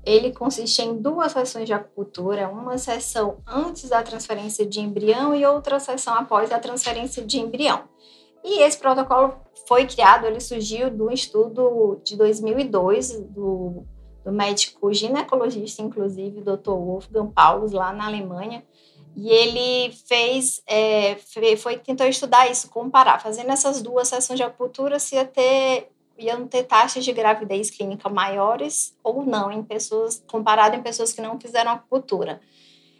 ele 0.08 0.32
consiste 0.32 0.82
em 0.82 0.96
duas 0.96 1.34
sessões 1.34 1.66
de 1.66 1.74
acupuntura, 1.74 2.48
uma 2.48 2.78
sessão 2.78 3.40
antes 3.46 3.90
da 3.90 4.02
transferência 4.02 4.66
de 4.66 4.80
embrião 4.80 5.36
e 5.36 5.46
outra 5.46 5.82
sessão 5.82 6.14
após 6.14 6.50
a 6.50 6.60
transferência 6.60 7.26
de 7.26 7.40
embrião. 7.40 7.84
E 8.50 8.62
esse 8.62 8.78
protocolo 8.78 9.36
foi 9.68 9.86
criado, 9.86 10.26
ele 10.26 10.40
surgiu 10.40 10.90
do 10.90 11.12
estudo 11.12 12.00
de 12.02 12.16
2002 12.16 13.20
do, 13.20 13.84
do 14.24 14.32
médico 14.32 14.94
ginecologista, 14.94 15.82
inclusive, 15.82 16.40
Dr. 16.40 16.72
Wolfgang 16.72 17.30
Paulus, 17.34 17.74
lá 17.74 17.92
na 17.92 18.06
Alemanha. 18.08 18.64
E 19.18 19.30
ele 19.30 19.94
fez, 20.08 20.62
é, 20.66 21.18
foi 21.58 21.78
tentou 21.78 22.08
estudar 22.08 22.50
isso, 22.50 22.70
comparar, 22.70 23.20
fazendo 23.20 23.52
essas 23.52 23.82
duas 23.82 24.08
sessões 24.08 24.38
de 24.38 24.44
acupuntura, 24.44 24.98
se 24.98 25.16
ia 25.16 25.26
ter, 25.26 25.92
iam 26.18 26.48
ter 26.48 26.64
taxas 26.64 27.04
de 27.04 27.12
gravidez 27.12 27.70
clínica 27.70 28.08
maiores 28.08 28.98
ou 29.04 29.26
não, 29.26 29.52
em 29.52 29.62
pessoas, 29.62 30.24
comparado 30.26 30.74
em 30.78 30.82
pessoas 30.82 31.12
que 31.12 31.22
não 31.22 31.38
fizeram 31.38 31.72
acupuntura. 31.72 32.40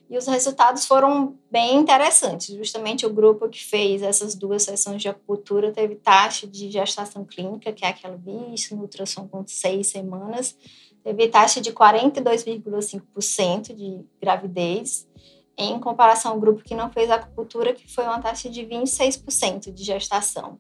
E 0.10 0.18
os 0.18 0.26
resultados 0.26 0.86
foram 0.86 1.38
bem 1.52 1.76
interessantes. 1.76 2.56
Justamente 2.56 3.06
o 3.06 3.14
grupo 3.14 3.50
que 3.50 3.62
fez 3.64 4.02
essas 4.02 4.36
duas 4.36 4.64
sessões 4.64 5.02
de 5.02 5.10
acupuntura 5.10 5.74
teve 5.74 5.96
taxa 5.96 6.48
de 6.48 6.72
gestação 6.72 7.26
clínica, 7.26 7.74
que 7.74 7.84
é 7.84 7.90
aquela 7.90 8.16
vista 8.16 8.74
no 8.74 8.84
ultrassom 8.84 9.28
com 9.28 9.46
seis 9.46 9.88
semanas, 9.88 10.58
teve 11.04 11.28
taxa 11.28 11.60
de 11.60 11.74
42,5% 11.74 13.74
de 13.74 14.00
gravidez, 14.22 15.06
em 15.58 15.78
comparação 15.80 16.34
ao 16.34 16.40
grupo 16.40 16.64
que 16.64 16.76
não 16.76 16.92
fez 16.92 17.10
acupuntura, 17.10 17.74
que 17.74 17.92
foi 17.92 18.04
uma 18.06 18.22
taxa 18.22 18.48
de 18.50 18.62
26% 18.62 19.74
de 19.74 19.84
gestação. 19.84 20.60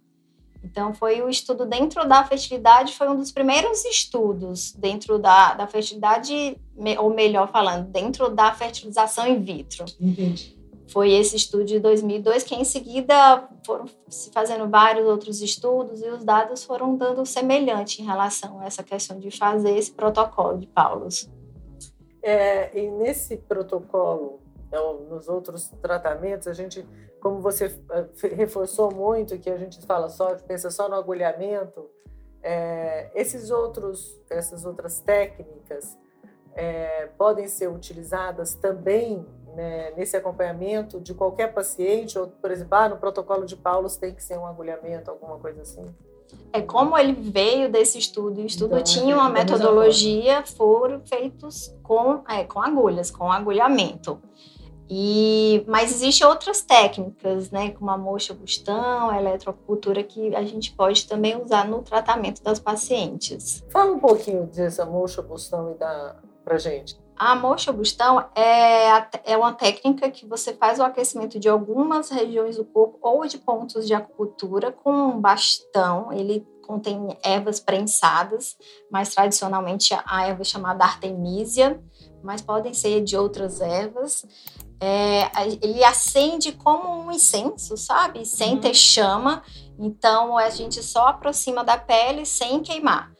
Então, 0.69 0.93
foi 0.93 1.21
o 1.21 1.29
estudo 1.29 1.65
dentro 1.65 2.07
da 2.07 2.23
fertilidade, 2.23 2.93
foi 2.93 3.07
um 3.07 3.15
dos 3.15 3.31
primeiros 3.31 3.85
estudos 3.85 4.73
dentro 4.73 5.17
da, 5.17 5.53
da 5.53 5.65
fertilidade, 5.65 6.59
ou 6.99 7.13
melhor 7.13 7.49
falando, 7.49 7.87
dentro 7.87 8.29
da 8.29 8.53
fertilização 8.53 9.25
in 9.27 9.41
vitro. 9.41 9.85
Entendi. 9.99 10.57
Foi 10.89 11.11
esse 11.11 11.35
estudo 11.35 11.65
de 11.65 11.79
2002, 11.79 12.43
que 12.43 12.55
em 12.55 12.63
seguida 12.63 13.47
foram 13.65 13.85
se 14.07 14.31
fazendo 14.31 14.69
vários 14.69 15.05
outros 15.05 15.41
estudos 15.41 16.01
e 16.01 16.09
os 16.09 16.23
dados 16.23 16.63
foram 16.63 16.95
dando 16.95 17.25
semelhante 17.25 18.01
em 18.01 18.05
relação 18.05 18.59
a 18.59 18.65
essa 18.65 18.83
questão 18.83 19.19
de 19.19 19.29
fazer 19.29 19.77
esse 19.77 19.91
protocolo 19.91 20.57
de 20.57 20.67
Paulus. 20.67 21.29
É, 22.21 22.77
e 22.77 22.89
nesse 22.89 23.37
protocolo 23.37 24.39
Então, 24.67 24.99
nos 25.09 25.27
outros 25.29 25.69
tratamentos, 25.81 26.47
a 26.47 26.53
gente, 26.53 26.85
como 27.21 27.39
você 27.39 27.65
eh, 27.91 28.27
reforçou 28.35 28.93
muito, 28.93 29.37
que 29.39 29.49
a 29.49 29.57
gente 29.57 29.85
fala 29.85 30.09
só, 30.09 30.35
pensa 30.35 30.69
só 30.69 30.89
no 30.89 30.95
agulhamento, 30.95 31.89
é, 32.43 33.09
esses 33.15 33.49
outros, 33.49 34.19
essas 34.29 34.65
outras 34.65 34.99
técnicas 34.99 35.97
é, 36.53 37.07
podem 37.17 37.47
ser 37.47 37.67
utilizadas 37.69 38.53
também 38.55 39.25
né, 39.53 39.91
nesse 39.97 40.15
acompanhamento 40.15 40.99
de 40.99 41.13
qualquer 41.13 41.53
paciente, 41.53 42.17
ou, 42.17 42.27
por 42.27 42.51
exemplo, 42.51 42.75
ah, 42.75 42.89
no 42.89 42.97
protocolo 42.97 43.45
de 43.45 43.55
Paulo 43.55 43.89
tem 43.89 44.13
que 44.13 44.23
ser 44.23 44.37
um 44.37 44.45
agulhamento, 44.45 45.09
alguma 45.09 45.37
coisa 45.39 45.61
assim? 45.61 45.83
É 46.51 46.61
como 46.61 46.97
ele 46.97 47.13
veio 47.13 47.71
desse 47.71 47.97
estudo, 47.97 48.41
o 48.41 48.45
estudo 48.45 48.73
então, 48.73 48.83
tinha 48.83 49.15
uma 49.15 49.29
metodologia, 49.29 50.45
foram 50.45 51.01
feitos 51.05 51.73
com, 51.83 52.23
é, 52.29 52.43
com 52.43 52.61
agulhas, 52.61 53.09
com 53.09 53.31
agulhamento. 53.31 54.21
E, 54.89 55.63
mas 55.67 55.91
existem 55.91 56.25
outras 56.25 56.61
técnicas, 56.61 57.51
né, 57.51 57.71
como 57.71 57.89
a 57.91 57.97
moxa 57.97 58.33
bustão, 58.33 59.09
a 59.09 59.19
eletrocultura, 59.19 60.01
que 60.01 60.33
a 60.35 60.43
gente 60.43 60.71
pode 60.71 61.07
também 61.07 61.41
usar 61.41 61.67
no 61.67 61.81
tratamento 61.81 62.41
das 62.41 62.59
pacientes. 62.59 63.63
Fala 63.69 63.91
um 63.91 63.99
pouquinho 63.99 64.45
dessa 64.47 64.85
moxa 64.85 65.21
bustão 65.21 65.71
e 65.71 65.75
da 65.75 66.15
pra 66.43 66.57
gente. 66.57 66.97
A 67.17 67.35
moxa 67.35 67.73
bustão 67.73 68.23
é, 68.33 69.33
é 69.33 69.35
uma 69.35 69.51
técnica 69.51 70.09
que 70.09 70.25
você 70.25 70.53
faz 70.53 70.79
o 70.79 70.83
aquecimento 70.83 71.37
de 71.39 71.49
algumas 71.49 72.09
regiões 72.09 72.55
do 72.55 72.63
corpo 72.63 72.97
ou 73.01 73.25
de 73.25 73.37
pontos 73.37 73.85
de 73.85 73.93
acupuntura 73.93 74.71
com 74.71 74.91
um 74.91 75.19
bastão. 75.19 76.13
Ele 76.13 76.47
contém 76.65 77.17
ervas 77.23 77.59
prensadas, 77.59 78.55
mas 78.89 79.13
tradicionalmente 79.13 79.93
a 80.05 80.27
erva 80.27 80.41
é 80.41 80.45
chamada 80.45 80.85
artemisia, 80.85 81.81
mas 82.23 82.41
podem 82.41 82.73
ser 82.73 83.03
de 83.03 83.17
outras 83.17 83.61
ervas 83.61 84.23
é, 84.79 85.29
ele 85.61 85.83
acende 85.83 86.51
como 86.51 86.89
um 86.89 87.11
incenso, 87.11 87.75
sabe? 87.75 88.25
Sem 88.25 88.53
uhum. 88.53 88.59
ter 88.59 88.73
chama. 88.73 89.43
Então 89.79 90.37
a 90.37 90.49
gente 90.49 90.83
só 90.83 91.07
aproxima 91.07 91.63
da 91.63 91.77
pele 91.77 92.25
sem 92.25 92.61
queimar. 92.61 93.11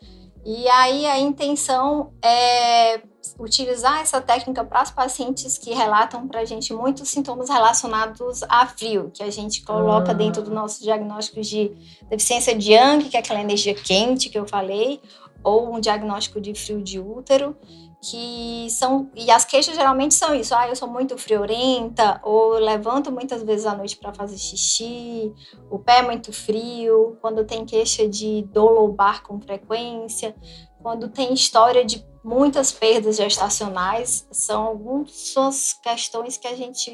E 0.45 0.67
aí 0.69 1.05
a 1.05 1.19
intenção 1.19 2.13
é 2.23 3.01
utilizar 3.37 3.99
essa 3.99 4.21
técnica 4.21 4.63
para 4.63 4.81
as 4.81 4.89
pacientes 4.89 5.57
que 5.57 5.73
relatam 5.73 6.27
para 6.27 6.39
a 6.39 6.45
gente 6.45 6.73
muitos 6.73 7.09
sintomas 7.09 7.49
relacionados 7.49 8.41
a 8.43 8.65
frio, 8.65 9.11
que 9.13 9.21
a 9.21 9.29
gente 9.29 9.63
coloca 9.63 10.11
uhum. 10.11 10.17
dentro 10.17 10.41
do 10.41 10.51
nosso 10.51 10.81
diagnóstico 10.81 11.41
de 11.41 11.71
deficiência 12.09 12.55
de 12.55 12.71
Yang, 12.71 13.09
que 13.09 13.17
é 13.17 13.19
aquela 13.19 13.41
energia 13.41 13.73
quente 13.73 14.29
que 14.29 14.39
eu 14.39 14.47
falei, 14.47 15.01
ou 15.43 15.75
um 15.75 15.79
diagnóstico 15.79 16.39
de 16.39 16.53
frio 16.55 16.81
de 16.81 16.99
útero 16.99 17.55
que 18.01 18.67
são 18.69 19.09
e 19.15 19.31
as 19.31 19.43
queixas 19.43 19.75
geralmente 19.75 20.13
são 20.13 20.35
isso 20.35 20.53
ah 20.53 20.67
eu 20.67 20.75
sou 20.75 20.87
muito 20.87 21.17
friorenta 21.17 22.21
ou 22.23 22.53
levanto 22.53 23.11
muitas 23.11 23.41
vezes 23.41 23.65
à 23.65 23.75
noite 23.75 23.97
para 23.97 24.13
fazer 24.13 24.37
xixi 24.37 25.33
o 25.69 25.79
pé 25.79 25.99
é 25.99 26.01
muito 26.03 26.31
frio 26.31 27.17
quando 27.21 27.43
tem 27.43 27.65
queixa 27.65 28.07
de 28.07 28.43
dor 28.53 28.71
lombar 28.71 29.23
com 29.23 29.41
frequência 29.41 30.35
quando 30.81 31.09
tem 31.09 31.33
história 31.33 31.83
de 31.83 32.05
muitas 32.23 32.71
perdas 32.71 33.17
gestacionais 33.17 34.27
são 34.31 34.63
algumas 34.63 35.73
questões 35.81 36.37
que 36.37 36.47
a 36.47 36.55
gente 36.55 36.91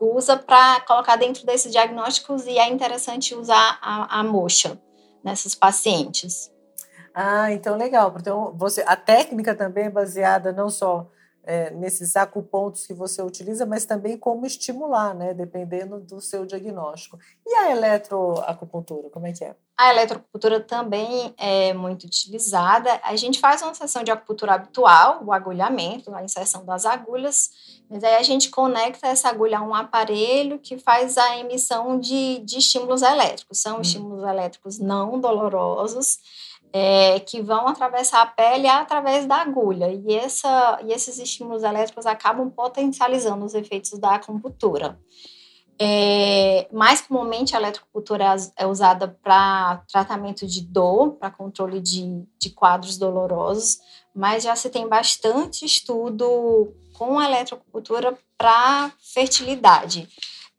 usa 0.00 0.36
para 0.36 0.80
colocar 0.82 1.16
dentro 1.16 1.44
desses 1.44 1.72
diagnósticos 1.72 2.46
e 2.46 2.56
é 2.56 2.68
interessante 2.68 3.34
usar 3.34 3.78
a, 3.82 4.20
a 4.20 4.22
moxa 4.22 4.80
nessas 5.24 5.56
pacientes 5.56 6.52
ah, 7.20 7.52
então 7.52 7.76
legal. 7.76 8.14
Então, 8.16 8.54
você, 8.56 8.84
a 8.86 8.94
técnica 8.94 9.52
também 9.52 9.86
é 9.86 9.90
baseada 9.90 10.52
não 10.52 10.70
só 10.70 11.10
é, 11.42 11.70
nesses 11.70 12.14
acupontos 12.14 12.86
que 12.86 12.94
você 12.94 13.20
utiliza, 13.20 13.66
mas 13.66 13.84
também 13.84 14.16
como 14.16 14.46
estimular, 14.46 15.14
né? 15.14 15.34
Dependendo 15.34 15.98
do 15.98 16.20
seu 16.20 16.46
diagnóstico. 16.46 17.18
E 17.44 17.52
a 17.56 17.72
eletroacupuntura, 17.72 19.10
como 19.10 19.26
é 19.26 19.32
que 19.32 19.42
é? 19.42 19.56
A 19.76 19.90
eletroacupuntura 19.90 20.60
também 20.60 21.34
é 21.36 21.72
muito 21.72 22.04
utilizada. 22.04 23.00
A 23.02 23.16
gente 23.16 23.40
faz 23.40 23.62
uma 23.62 23.74
sessão 23.74 24.04
de 24.04 24.12
acupuntura 24.12 24.52
habitual, 24.52 25.24
o 25.24 25.32
agulhamento, 25.32 26.14
a 26.14 26.22
inserção 26.22 26.64
das 26.64 26.86
agulhas, 26.86 27.50
mas 27.90 28.04
aí 28.04 28.14
a 28.14 28.22
gente 28.22 28.48
conecta 28.48 29.08
essa 29.08 29.28
agulha 29.28 29.58
a 29.58 29.62
um 29.62 29.74
aparelho 29.74 30.60
que 30.60 30.78
faz 30.78 31.18
a 31.18 31.36
emissão 31.38 31.98
de, 31.98 32.38
de 32.44 32.58
estímulos 32.58 33.02
elétricos. 33.02 33.58
São 33.58 33.78
hum. 33.78 33.80
estímulos 33.80 34.22
elétricos 34.22 34.78
não 34.78 35.18
dolorosos 35.18 36.18
é, 36.72 37.20
que 37.20 37.40
vão 37.40 37.66
atravessar 37.66 38.22
a 38.22 38.26
pele 38.26 38.66
através 38.66 39.26
da 39.26 39.36
agulha. 39.36 39.90
E, 39.90 40.14
essa, 40.14 40.80
e 40.84 40.92
esses 40.92 41.18
estímulos 41.18 41.62
elétricos 41.62 42.06
acabam 42.06 42.50
potencializando 42.50 43.44
os 43.44 43.54
efeitos 43.54 43.98
da 43.98 44.14
acupuntura. 44.14 44.98
É, 45.80 46.66
mais 46.72 47.00
comumente, 47.00 47.54
a 47.54 47.58
eletrocultura 47.60 48.24
é, 48.24 48.64
é 48.64 48.66
usada 48.66 49.16
para 49.22 49.82
tratamento 49.90 50.46
de 50.46 50.60
dor, 50.62 51.12
para 51.12 51.30
controle 51.30 51.80
de, 51.80 52.24
de 52.38 52.50
quadros 52.50 52.98
dolorosos, 52.98 53.78
mas 54.12 54.42
já 54.42 54.56
se 54.56 54.68
tem 54.70 54.88
bastante 54.88 55.64
estudo 55.64 56.74
com 56.94 57.18
a 57.18 57.26
eletrocultura 57.26 58.18
para 58.36 58.90
fertilidade. 59.14 60.08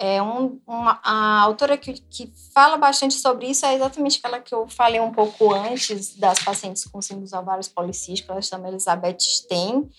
É 0.01 0.23
um, 0.23 0.61
uma, 0.65 0.97
a 1.03 1.41
autora 1.41 1.77
que, 1.77 1.93
que 1.93 2.31
fala 2.53 2.77
bastante 2.77 3.15
sobre 3.15 3.47
isso 3.47 3.65
é 3.65 3.75
exatamente 3.75 4.17
aquela 4.19 4.39
que 4.39 4.55
eu 4.55 4.65
falei 4.65 5.01
um 5.01 5.11
pouco 5.11 5.53
antes 5.53 6.15
das 6.15 6.39
pacientes 6.39 6.85
com 6.85 7.01
síndrome 7.01 7.29
ovários 7.35 7.67
policísticos, 7.67 8.31
ela 8.31 8.41
chama 8.41 8.69
Elizabeth 8.69 9.19
Stein. 9.19 9.89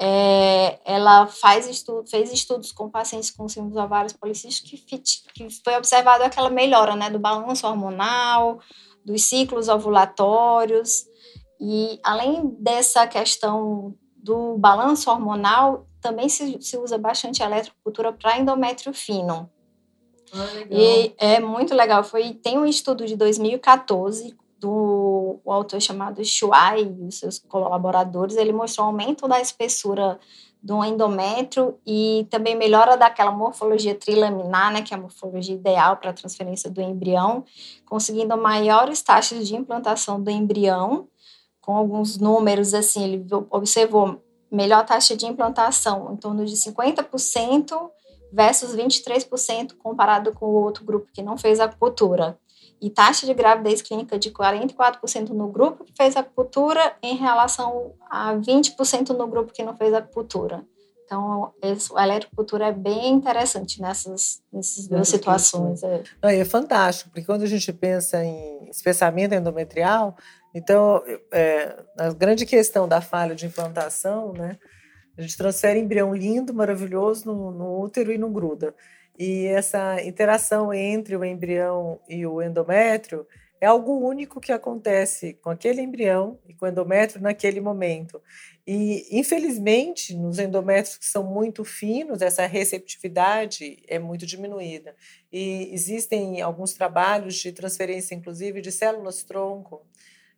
É, 0.00 0.80
ela 0.86 1.26
faz 1.26 1.68
estudo, 1.68 2.08
fez 2.08 2.32
estudos 2.32 2.72
com 2.72 2.88
pacientes 2.88 3.30
com 3.30 3.46
síndrome 3.46 3.78
ovários 3.78 4.14
policísticos 4.14 4.80
que, 4.86 4.98
que 4.98 5.48
foi 5.62 5.76
observado 5.76 6.24
aquela 6.24 6.48
melhora 6.48 6.96
né, 6.96 7.10
do 7.10 7.18
balanço 7.18 7.66
hormonal, 7.66 8.58
dos 9.04 9.22
ciclos 9.24 9.68
ovulatórios. 9.68 11.04
E 11.60 12.00
além 12.02 12.56
dessa 12.58 13.06
questão 13.06 13.94
do 14.16 14.56
balanço 14.56 15.10
hormonal, 15.10 15.86
também 16.02 16.28
se, 16.28 16.58
se 16.60 16.76
usa 16.76 16.98
bastante 16.98 17.42
a 17.42 17.46
eletrocultura 17.46 18.12
para 18.12 18.38
endométrio 18.38 18.92
fino. 18.92 19.48
Ah, 20.34 20.66
e 20.70 21.14
é 21.16 21.40
muito 21.40 21.74
legal. 21.74 22.02
Foi, 22.02 22.34
tem 22.34 22.58
um 22.58 22.66
estudo 22.66 23.06
de 23.06 23.16
2014 23.16 24.36
do 24.58 25.40
o 25.44 25.50
autor 25.50 25.80
chamado 25.80 26.24
Shuai 26.24 26.82
e 26.82 27.06
os 27.06 27.18
seus 27.18 27.38
colaboradores. 27.38 28.36
Ele 28.36 28.52
mostrou 28.52 28.86
aumento 28.86 29.26
da 29.26 29.40
espessura 29.40 30.18
do 30.62 30.84
endométrio 30.84 31.76
e 31.84 32.26
também 32.30 32.54
melhora 32.54 32.96
daquela 32.96 33.32
morfologia 33.32 33.94
trilaminar, 33.94 34.72
né, 34.72 34.82
que 34.82 34.94
é 34.94 34.96
a 34.96 35.00
morfologia 35.00 35.56
ideal 35.56 35.96
para 35.96 36.10
a 36.10 36.14
transferência 36.14 36.70
do 36.70 36.80
embrião, 36.80 37.44
conseguindo 37.84 38.36
maiores 38.36 39.02
taxas 39.02 39.48
de 39.48 39.56
implantação 39.56 40.22
do 40.22 40.30
embrião, 40.30 41.08
com 41.60 41.76
alguns 41.76 42.16
números 42.16 42.74
assim, 42.74 43.02
ele 43.02 43.26
observou 43.50 44.22
melhor 44.52 44.84
taxa 44.84 45.16
de 45.16 45.26
implantação, 45.26 46.12
em 46.12 46.16
torno 46.16 46.44
de 46.44 46.54
50% 46.54 47.90
versus 48.32 48.74
23% 48.74 49.74
comparado 49.78 50.32
com 50.32 50.46
o 50.46 50.62
outro 50.62 50.84
grupo 50.84 51.08
que 51.12 51.22
não 51.22 51.36
fez 51.36 51.58
acupuntura. 51.58 52.38
E 52.80 52.90
taxa 52.90 53.26
de 53.26 53.34
gravidez 53.34 53.80
clínica 53.80 54.18
de 54.18 54.30
44% 54.30 55.28
no 55.28 55.48
grupo 55.48 55.84
que 55.84 55.92
fez 55.96 56.16
acupuntura 56.16 56.96
em 57.02 57.16
relação 57.16 57.94
a 58.10 58.34
20% 58.34 59.10
no 59.10 59.26
grupo 59.28 59.52
que 59.52 59.62
não 59.62 59.76
fez 59.76 59.94
acupuntura. 59.94 60.64
Então, 61.04 61.52
a 61.94 62.04
eletrocultura 62.04 62.68
é 62.68 62.72
bem 62.72 63.12
interessante 63.12 63.80
nessas, 63.80 64.42
nessas 64.50 64.88
duas 64.88 65.08
situações. 65.08 65.82
É. 65.82 66.02
é 66.22 66.44
fantástico, 66.44 67.10
porque 67.10 67.26
quando 67.26 67.42
a 67.42 67.46
gente 67.46 67.70
pensa 67.72 68.24
em 68.24 68.68
espessamento 68.70 69.34
endometrial, 69.34 70.16
então, 70.54 71.02
é, 71.32 71.76
a 71.98 72.12
grande 72.12 72.44
questão 72.44 72.86
da 72.86 73.00
falha 73.00 73.34
de 73.34 73.46
implantação, 73.46 74.32
né? 74.32 74.58
A 75.16 75.22
gente 75.22 75.36
transfere 75.36 75.78
embrião 75.78 76.14
lindo, 76.14 76.54
maravilhoso 76.54 77.26
no, 77.26 77.50
no 77.50 77.80
útero 77.80 78.12
e 78.12 78.18
não 78.18 78.32
gruda. 78.32 78.74
E 79.18 79.46
essa 79.46 80.02
interação 80.02 80.72
entre 80.72 81.16
o 81.16 81.24
embrião 81.24 82.00
e 82.08 82.26
o 82.26 82.40
endométrio 82.40 83.26
é 83.60 83.66
algo 83.66 83.98
único 83.98 84.40
que 84.40 84.50
acontece 84.50 85.34
com 85.34 85.50
aquele 85.50 85.80
embrião 85.80 86.38
e 86.48 86.54
com 86.54 86.64
o 86.64 86.68
endométrio 86.68 87.22
naquele 87.22 87.60
momento. 87.60 88.20
E, 88.66 89.06
infelizmente, 89.16 90.16
nos 90.16 90.38
endométrios 90.38 90.96
que 90.96 91.04
são 91.04 91.22
muito 91.22 91.62
finos, 91.62 92.22
essa 92.22 92.46
receptividade 92.46 93.80
é 93.86 93.98
muito 93.98 94.26
diminuída. 94.26 94.96
E 95.32 95.72
existem 95.72 96.40
alguns 96.40 96.72
trabalhos 96.72 97.36
de 97.36 97.52
transferência, 97.52 98.14
inclusive, 98.14 98.60
de 98.60 98.72
células-tronco 98.72 99.86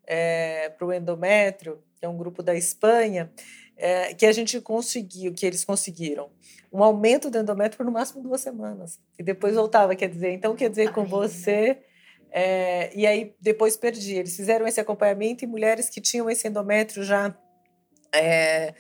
é, 0.07 0.69
para 0.71 0.87
o 0.87 0.93
endométrio, 0.93 1.83
que 1.97 2.05
é 2.05 2.09
um 2.09 2.17
grupo 2.17 2.43
da 2.43 2.55
Espanha, 2.55 3.31
é, 3.77 4.15
que 4.15 4.27
a 4.27 4.33
gente 4.33 4.61
conseguiu, 4.61 5.33
que 5.33 5.45
eles 5.45 5.65
conseguiram, 5.65 6.31
um 6.73 6.83
aumento 6.83 7.31
do 7.31 7.39
endométrio 7.39 7.79
por 7.79 7.87
no 7.87 7.93
máximo 7.93 8.23
duas 8.23 8.41
semanas. 8.41 9.01
E 9.19 9.23
depois 9.23 9.55
voltava, 9.55 9.95
quer 9.95 10.09
dizer, 10.09 10.33
então 10.33 10.55
quer 10.57 10.69
dizer, 10.69 10.93
com 10.93 11.05
você. 11.05 11.79
É, 12.31 12.91
e 12.97 13.07
aí 13.07 13.35
depois 13.41 13.77
perdi. 13.77 14.15
Eles 14.15 14.35
fizeram 14.35 14.67
esse 14.67 14.81
acompanhamento 14.81 15.45
em 15.45 15.49
mulheres 15.49 15.89
que 15.89 16.01
tinham 16.01 16.29
esse 16.29 16.49
endométrio 16.49 17.05
já 17.05 17.37
é, 18.13 18.75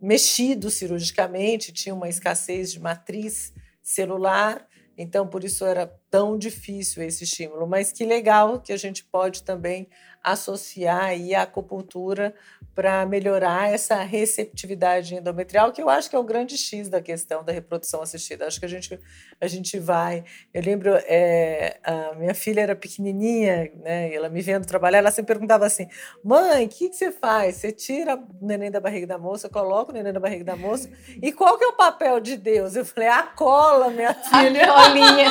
mexido 0.00 0.70
cirurgicamente, 0.70 1.72
tinha 1.72 1.94
uma 1.94 2.08
escassez 2.08 2.72
de 2.72 2.80
matriz 2.80 3.52
celular, 3.82 4.66
então 4.96 5.26
por 5.26 5.44
isso 5.44 5.64
era 5.64 5.92
tão 6.10 6.36
difícil 6.36 7.02
esse 7.02 7.24
estímulo. 7.24 7.66
Mas 7.66 7.92
que 7.92 8.04
legal 8.04 8.60
que 8.60 8.72
a 8.72 8.76
gente 8.76 9.04
pode 9.04 9.42
também 9.42 9.88
associar 10.22 11.04
aí 11.04 11.34
a 11.34 11.42
acupuntura 11.42 12.34
para 12.74 13.04
melhorar 13.04 13.72
essa 13.72 13.96
receptividade 13.96 15.14
endometrial, 15.14 15.72
que 15.72 15.82
eu 15.82 15.88
acho 15.88 16.08
que 16.08 16.16
é 16.16 16.18
o 16.18 16.24
grande 16.24 16.56
X 16.56 16.88
da 16.88 17.00
questão 17.00 17.42
da 17.42 17.52
reprodução 17.52 18.02
assistida. 18.02 18.46
Acho 18.46 18.60
que 18.60 18.66
a 18.66 18.68
gente, 18.68 18.98
a 19.40 19.46
gente 19.46 19.78
vai. 19.78 20.24
Eu 20.52 20.62
lembro, 20.62 20.94
é, 21.04 21.78
a 21.82 22.14
minha 22.14 22.34
filha 22.34 22.60
era 22.60 22.76
pequenininha, 22.76 23.70
né, 23.82 24.10
e 24.10 24.14
ela 24.14 24.28
me 24.28 24.40
vendo 24.40 24.66
trabalhar, 24.66 24.98
ela 24.98 25.10
sempre 25.10 25.34
perguntava 25.34 25.66
assim: 25.66 25.88
mãe, 26.22 26.66
o 26.66 26.68
que, 26.68 26.90
que 26.90 26.96
você 26.96 27.10
faz? 27.10 27.56
Você 27.56 27.72
tira 27.72 28.16
o 28.16 28.46
neném 28.46 28.70
da 28.70 28.80
barriga 28.80 29.06
da 29.06 29.18
moça, 29.18 29.48
coloca 29.48 29.90
o 29.90 29.94
neném 29.94 30.12
da 30.12 30.20
barriga 30.20 30.44
da 30.44 30.56
moça, 30.56 30.88
e 31.20 31.32
qual 31.32 31.58
que 31.58 31.64
é 31.64 31.68
o 31.68 31.72
papel 31.72 32.20
de 32.20 32.36
Deus? 32.36 32.76
Eu 32.76 32.84
falei: 32.84 33.08
a 33.10 33.22
cola, 33.22 33.90
minha 33.90 34.14
filha. 34.14 34.72
A 34.72 34.84
colinha. 34.84 35.30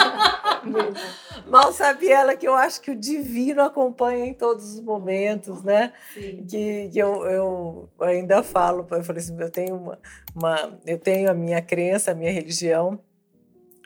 Mal 1.48 1.74
sabia 1.74 2.20
ela 2.20 2.36
que 2.36 2.48
eu 2.48 2.54
acho 2.54 2.82
que 2.82 2.92
o 2.92 2.96
divino 2.96 3.62
acompanha 3.62 4.26
em 4.26 4.34
todos 4.34 4.76
os 4.76 4.82
momentos, 4.82 5.64
né? 5.64 5.94
Sim. 6.14 6.46
Que, 6.48 6.90
que 6.90 7.00
eu, 7.00 7.26
eu 7.26 7.90
ainda 8.00 8.44
falo, 8.44 8.88
eu 8.92 9.04
falei 9.04 9.22
assim, 9.22 9.40
eu 9.40 9.50
tenho 9.50 9.76
uma, 9.76 10.00
uma, 10.36 10.80
eu 10.86 10.98
tenho 10.98 11.30
a 11.30 11.34
minha 11.34 11.62
crença, 11.62 12.12
a 12.12 12.16
minha 12.16 12.32
religião. 12.32 13.00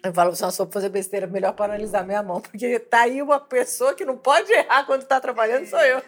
Eu 0.04 0.14
falo, 0.14 0.36
se 0.36 0.44
eu 0.44 0.52
for 0.52 0.70
fazer 0.70 0.90
besteira, 0.90 1.26
melhor 1.26 1.54
paralisar 1.54 2.06
minha 2.06 2.22
mão, 2.22 2.42
porque 2.42 2.78
tá 2.80 3.02
aí 3.02 3.22
uma 3.22 3.40
pessoa 3.40 3.94
que 3.94 4.04
não 4.04 4.18
pode 4.18 4.52
errar 4.52 4.86
quando 4.86 5.04
está 5.04 5.20
trabalhando, 5.22 5.66
sou 5.66 5.80
eu. 5.80 6.02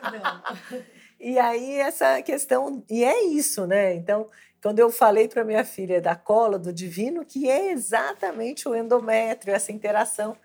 e 1.18 1.40
aí 1.40 1.76
essa 1.80 2.22
questão, 2.22 2.84
e 2.90 3.06
é 3.06 3.24
isso, 3.24 3.66
né? 3.66 3.94
Então, 3.94 4.28
quando 4.66 4.80
eu 4.80 4.90
falei 4.90 5.28
para 5.28 5.44
minha 5.44 5.64
filha 5.64 6.02
da 6.02 6.16
cola 6.16 6.58
do 6.58 6.74
divino, 6.74 7.24
que 7.24 7.48
é 7.48 7.72
exatamente 7.72 8.68
o 8.68 8.76
endométrio, 8.76 9.54
essa 9.54 9.72
interação 9.72 10.36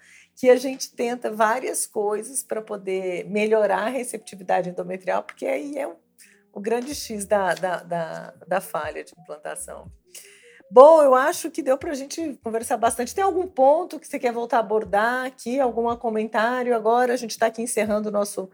que 0.40 0.48
a 0.48 0.56
gente 0.56 0.90
tenta 0.92 1.30
várias 1.30 1.86
coisas 1.86 2.42
para 2.42 2.62
poder 2.62 3.28
melhorar 3.28 3.82
a 3.82 3.90
receptividade 3.90 4.70
endometrial, 4.70 5.22
porque 5.22 5.44
aí 5.44 5.76
é 5.76 5.86
o, 5.86 5.94
o 6.50 6.58
grande 6.58 6.94
X 6.94 7.26
da, 7.26 7.52
da, 7.52 7.82
da, 7.82 8.34
da 8.48 8.58
falha 8.58 9.04
de 9.04 9.12
implantação. 9.20 9.92
Bom, 10.70 11.02
eu 11.02 11.14
acho 11.14 11.50
que 11.50 11.60
deu 11.60 11.76
para 11.76 11.90
a 11.90 11.94
gente 11.94 12.40
conversar 12.42 12.78
bastante. 12.78 13.14
Tem 13.14 13.22
algum 13.22 13.46
ponto 13.46 14.00
que 14.00 14.08
você 14.08 14.18
quer 14.18 14.32
voltar 14.32 14.56
a 14.56 14.60
abordar 14.60 15.26
aqui? 15.26 15.60
Algum 15.60 15.94
comentário? 15.96 16.74
Agora 16.74 17.12
a 17.12 17.16
gente 17.18 17.32
está 17.32 17.46
aqui 17.46 17.60
encerrando 17.60 18.08
o 18.08 18.12
nosso, 18.12 18.48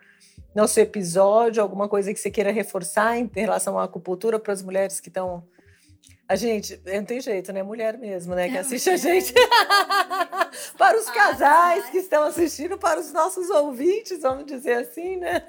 nosso 0.57 0.81
episódio. 0.81 1.63
Alguma 1.63 1.89
coisa 1.89 2.13
que 2.13 2.19
você 2.19 2.33
queira 2.33 2.51
reforçar 2.51 3.17
em 3.17 3.31
relação 3.33 3.79
à 3.79 3.85
acupuntura 3.85 4.41
para 4.41 4.53
as 4.53 4.61
mulheres 4.61 4.99
que 4.99 5.09
estão 5.09 5.45
a 6.29 6.35
gente, 6.35 6.81
não 6.85 7.05
tem 7.05 7.21
jeito, 7.21 7.53
né? 7.53 7.63
Mulher 7.63 7.97
mesmo, 7.97 8.35
né? 8.35 8.49
Que 8.49 8.57
é 8.57 8.61
assiste 8.61 8.91
a 8.91 8.97
gente. 8.97 9.33
para 10.77 10.99
os 10.99 11.09
casais 11.11 11.89
que 11.91 11.99
estão 11.99 12.25
assistindo, 12.25 12.77
para 12.77 12.99
os 12.99 13.13
nossos 13.13 13.49
ouvintes, 13.49 14.23
vamos 14.23 14.45
dizer 14.45 14.75
assim, 14.75 15.17
né? 15.17 15.43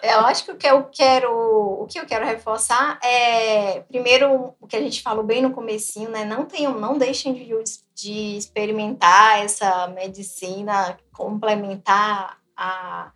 É, 0.00 0.14
eu 0.14 0.20
acho 0.20 0.44
que 0.44 0.52
o 0.52 0.56
que 0.56 0.66
eu 0.66 0.84
quero, 0.84 1.32
o 1.32 1.86
que 1.86 1.98
eu 1.98 2.06
quero 2.06 2.24
reforçar 2.24 3.00
é, 3.02 3.80
primeiro, 3.80 4.54
o 4.60 4.66
que 4.66 4.76
a 4.76 4.80
gente 4.80 5.02
falou 5.02 5.24
bem 5.24 5.42
no 5.42 5.52
comecinho, 5.52 6.10
né? 6.10 6.24
Não 6.24 6.44
tenham, 6.44 6.78
não 6.78 6.96
deixem 6.96 7.34
de, 7.34 7.52
de 7.94 8.36
experimentar 8.36 9.42
essa 9.42 9.88
medicina 9.88 10.96
complementar 11.12 12.38
a 12.56 13.10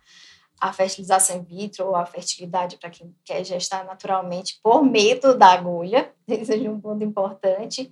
a 0.61 0.71
fertilização 0.71 1.37
in 1.37 1.43
vitro 1.43 1.87
ou 1.87 1.95
a 1.95 2.05
fertilidade 2.05 2.77
para 2.77 2.91
quem 2.91 3.15
quer 3.25 3.43
gestar 3.43 3.83
naturalmente 3.83 4.59
por 4.61 4.83
medo 4.83 5.35
da 5.35 5.47
agulha, 5.47 6.13
esse 6.29 6.65
é 6.65 6.69
um 6.69 6.79
ponto 6.79 7.03
importante. 7.03 7.91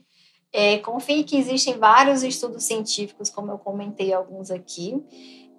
É, 0.53 0.77
confie 0.79 1.23
que 1.23 1.37
existem 1.37 1.77
vários 1.77 2.23
estudos 2.23 2.63
científicos, 2.63 3.29
como 3.29 3.51
eu 3.51 3.57
comentei 3.57 4.13
alguns 4.13 4.49
aqui, 4.51 5.03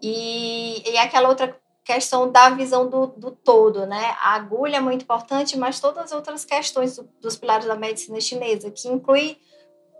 e, 0.02 0.82
e 0.88 0.98
aquela 0.98 1.28
outra 1.28 1.56
questão 1.84 2.30
da 2.30 2.50
visão 2.50 2.88
do, 2.88 3.08
do 3.08 3.30
todo, 3.32 3.86
né? 3.86 4.14
A 4.20 4.34
agulha 4.34 4.76
é 4.76 4.80
muito 4.80 5.02
importante, 5.02 5.58
mas 5.58 5.80
todas 5.80 6.04
as 6.06 6.12
outras 6.12 6.44
questões 6.44 6.96
do, 6.96 7.08
dos 7.20 7.36
pilares 7.36 7.66
da 7.66 7.76
medicina 7.76 8.20
chinesa, 8.20 8.70
que 8.70 8.88
inclui 8.88 9.38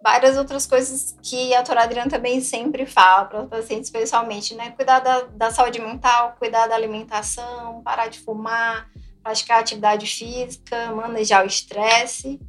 várias 0.02 0.36
outras 0.36 0.66
coisas 0.66 1.16
que 1.22 1.54
a 1.54 1.58
doutora 1.58 1.82
Adriana 1.82 2.10
também 2.10 2.40
sempre 2.40 2.86
fala 2.86 3.26
para 3.26 3.42
os 3.42 3.48
pacientes, 3.48 3.90
pessoalmente, 3.90 4.54
né? 4.54 4.70
Cuidar 4.70 5.00
da, 5.00 5.22
da 5.22 5.50
saúde 5.50 5.80
mental, 5.80 6.36
cuidar 6.38 6.66
da 6.66 6.74
alimentação, 6.74 7.82
parar 7.82 8.08
de 8.08 8.18
fumar, 8.20 8.88
praticar 9.22 9.60
atividade 9.60 10.06
física, 10.06 10.92
manejar 10.92 11.44
o 11.44 11.46
estresse. 11.46 12.40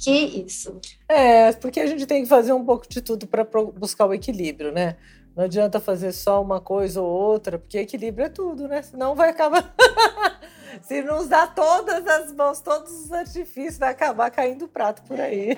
Que 0.00 0.42
isso. 0.46 0.80
É, 1.06 1.52
porque 1.52 1.78
a 1.78 1.86
gente 1.86 2.06
tem 2.06 2.22
que 2.22 2.28
fazer 2.28 2.54
um 2.54 2.64
pouco 2.64 2.88
de 2.88 3.02
tudo 3.02 3.26
para 3.26 3.44
buscar 3.44 4.06
o 4.06 4.14
equilíbrio, 4.14 4.72
né? 4.72 4.96
Não 5.36 5.44
adianta 5.44 5.78
fazer 5.78 6.12
só 6.12 6.40
uma 6.40 6.58
coisa 6.58 7.02
ou 7.02 7.08
outra, 7.08 7.58
porque 7.58 7.76
equilíbrio 7.76 8.26
é 8.26 8.28
tudo, 8.30 8.66
né? 8.66 8.80
Senão 8.80 9.14
vai 9.14 9.28
acabar. 9.28 9.74
Se 10.82 11.02
nos 11.02 11.28
dá 11.28 11.46
todas 11.46 12.06
as 12.06 12.32
mãos, 12.32 12.60
todos 12.60 12.92
os 13.04 13.12
artifícios, 13.12 13.78
vai 13.78 13.90
acabar 13.90 14.30
caindo 14.30 14.64
o 14.64 14.68
prato 14.68 15.02
por 15.02 15.20
aí. 15.20 15.50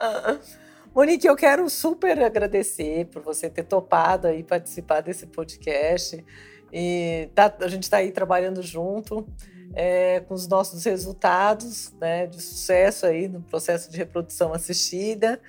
É, 0.00 0.38
Monique, 0.94 1.26
eu 1.26 1.34
quero 1.34 1.68
super 1.68 2.22
agradecer 2.22 3.06
por 3.06 3.20
você 3.22 3.50
ter 3.50 3.64
topado 3.64 4.28
aí 4.28 4.44
participar 4.44 5.00
desse 5.00 5.26
podcast. 5.26 6.24
E 6.72 7.28
tá, 7.34 7.52
a 7.60 7.68
gente 7.68 7.82
está 7.82 7.96
aí 7.96 8.12
trabalhando 8.12 8.62
junto 8.62 9.26
é, 9.74 10.20
com 10.20 10.34
os 10.34 10.46
nossos 10.46 10.84
resultados 10.84 11.92
né, 12.00 12.26
de 12.26 12.40
sucesso 12.40 13.06
aí 13.06 13.28
no 13.28 13.42
processo 13.42 13.90
de 13.90 13.96
reprodução 13.96 14.52
assistida. 14.52 15.40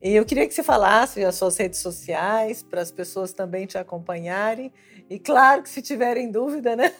E 0.00 0.14
eu 0.16 0.24
queria 0.24 0.46
que 0.48 0.54
você 0.54 0.62
falasse 0.62 1.24
as 1.24 1.36
suas 1.36 1.56
redes 1.56 1.78
sociais 1.78 2.62
para 2.62 2.80
as 2.80 2.90
pessoas 2.90 3.32
também 3.32 3.66
te 3.66 3.78
acompanharem. 3.78 4.72
E 5.12 5.18
claro 5.18 5.62
que 5.62 5.68
se 5.68 5.82
tiverem 5.82 6.30
dúvida, 6.30 6.74
né? 6.74 6.90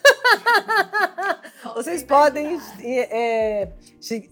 Vocês 1.75 2.03
podem 2.03 2.61
é, 2.85 3.69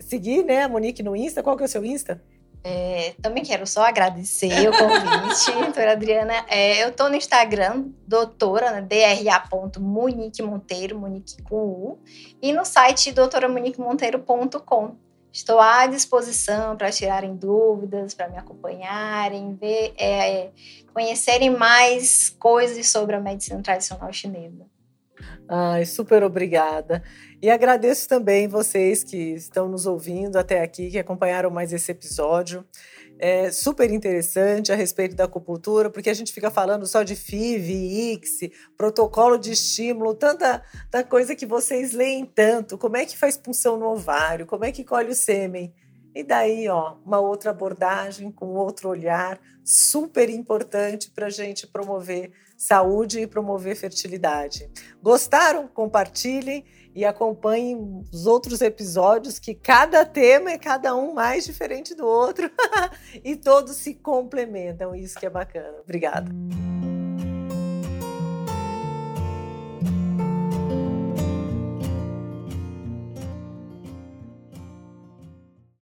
seguir 0.00 0.44
né, 0.44 0.64
a 0.64 0.68
Monique 0.68 1.02
no 1.02 1.16
Insta. 1.16 1.42
Qual 1.42 1.56
que 1.56 1.62
é 1.62 1.66
o 1.66 1.68
seu 1.68 1.82
Insta? 1.82 2.22
É, 2.62 3.14
também 3.22 3.42
quero 3.42 3.66
só 3.66 3.86
agradecer 3.86 4.68
o 4.68 4.72
convite, 4.76 5.50
doutora 5.64 5.92
Adriana. 5.92 6.44
É, 6.46 6.84
eu 6.84 6.90
estou 6.90 7.08
no 7.08 7.16
Instagram, 7.16 7.86
doutora, 8.06 8.70
né, 8.70 8.82
dra.monique 8.82 10.42
Monteiro, 10.42 10.98
Monique 10.98 11.42
com 11.42 11.56
U, 11.56 11.98
e 12.42 12.52
no 12.52 12.66
site 12.66 13.12
doutoramoniquemonteiro.com. 13.12 14.96
Estou 15.32 15.60
à 15.60 15.86
disposição 15.86 16.76
para 16.76 16.90
tirarem 16.90 17.36
dúvidas, 17.36 18.14
para 18.14 18.28
me 18.28 18.36
acompanharem, 18.36 19.54
ver, 19.54 19.94
é, 19.96 20.50
conhecerem 20.92 21.50
mais 21.50 22.30
coisas 22.30 22.88
sobre 22.88 23.14
a 23.14 23.20
medicina 23.20 23.62
tradicional 23.62 24.12
chinesa. 24.12 24.66
Ai, 25.48 25.85
super 25.85 26.22
obrigada. 26.22 27.02
E 27.42 27.50
agradeço 27.50 28.09
também 28.09 28.48
vocês 28.48 29.02
que 29.02 29.35
estão 29.35 29.68
nos 29.68 29.87
ouvindo 29.87 30.37
até 30.37 30.62
aqui, 30.62 30.90
que 30.90 30.98
acompanharam 30.98 31.50
mais 31.50 31.72
esse 31.72 31.90
episódio 31.90 32.64
é, 33.20 33.50
super 33.50 33.90
interessante 33.90 34.72
a 34.72 34.74
respeito 34.74 35.14
da 35.14 35.24
acupuntura, 35.24 35.90
porque 35.90 36.09
a 36.09 36.14
gente 36.14 36.33
fica 36.33 36.50
falando 36.50 36.87
só 36.87 37.02
de 37.02 37.14
FIV, 37.14 38.14
ICSI, 38.14 38.50
protocolo 38.78 39.37
de 39.37 39.52
estímulo, 39.52 40.14
tanta, 40.14 40.62
tanta 40.90 41.06
coisa 41.06 41.37
que 41.37 41.44
vocês 41.44 41.92
leem 41.92 42.24
tanto. 42.24 42.78
Como 42.78 42.96
é 42.96 43.04
que 43.04 43.18
faz 43.18 43.37
punção 43.37 43.76
no 43.76 43.87
ovário? 43.87 44.46
Como 44.46 44.64
é 44.64 44.72
que 44.72 44.83
colhe 44.83 45.11
o 45.11 45.14
sêmen? 45.14 45.72
E 46.14 46.25
daí, 46.25 46.68
ó, 46.68 46.96
uma 47.05 47.20
outra 47.20 47.51
abordagem 47.51 48.31
com 48.31 48.55
outro 48.55 48.88
olhar, 48.88 49.38
super 49.64 50.29
importante 50.29 51.11
para 51.11 51.27
a 51.27 51.31
gente 51.31 51.66
promover 51.66 52.33
saúde 52.57 53.20
e 53.20 53.27
promover 53.27 53.77
fertilidade. 53.77 54.68
Gostaram? 55.03 55.68
Compartilhem 55.68 56.64
e 56.94 57.05
acompanhem 57.05 58.05
os 58.12 58.27
outros 58.27 58.61
episódios, 58.61 59.38
que 59.38 59.55
cada 59.55 60.05
tema 60.05 60.51
é 60.51 60.59
cada 60.59 60.94
um 60.94 61.14
mais 61.14 61.44
diferente 61.44 61.94
do 61.94 62.07
outro 62.07 62.51
e 63.25 63.37
todos 63.37 63.77
se 63.77 63.94
complementam. 63.94 64.94
Isso 64.94 65.18
que 65.18 65.27
é 65.27 65.31
bacana. 65.31 65.79
Obrigada. 65.85 66.31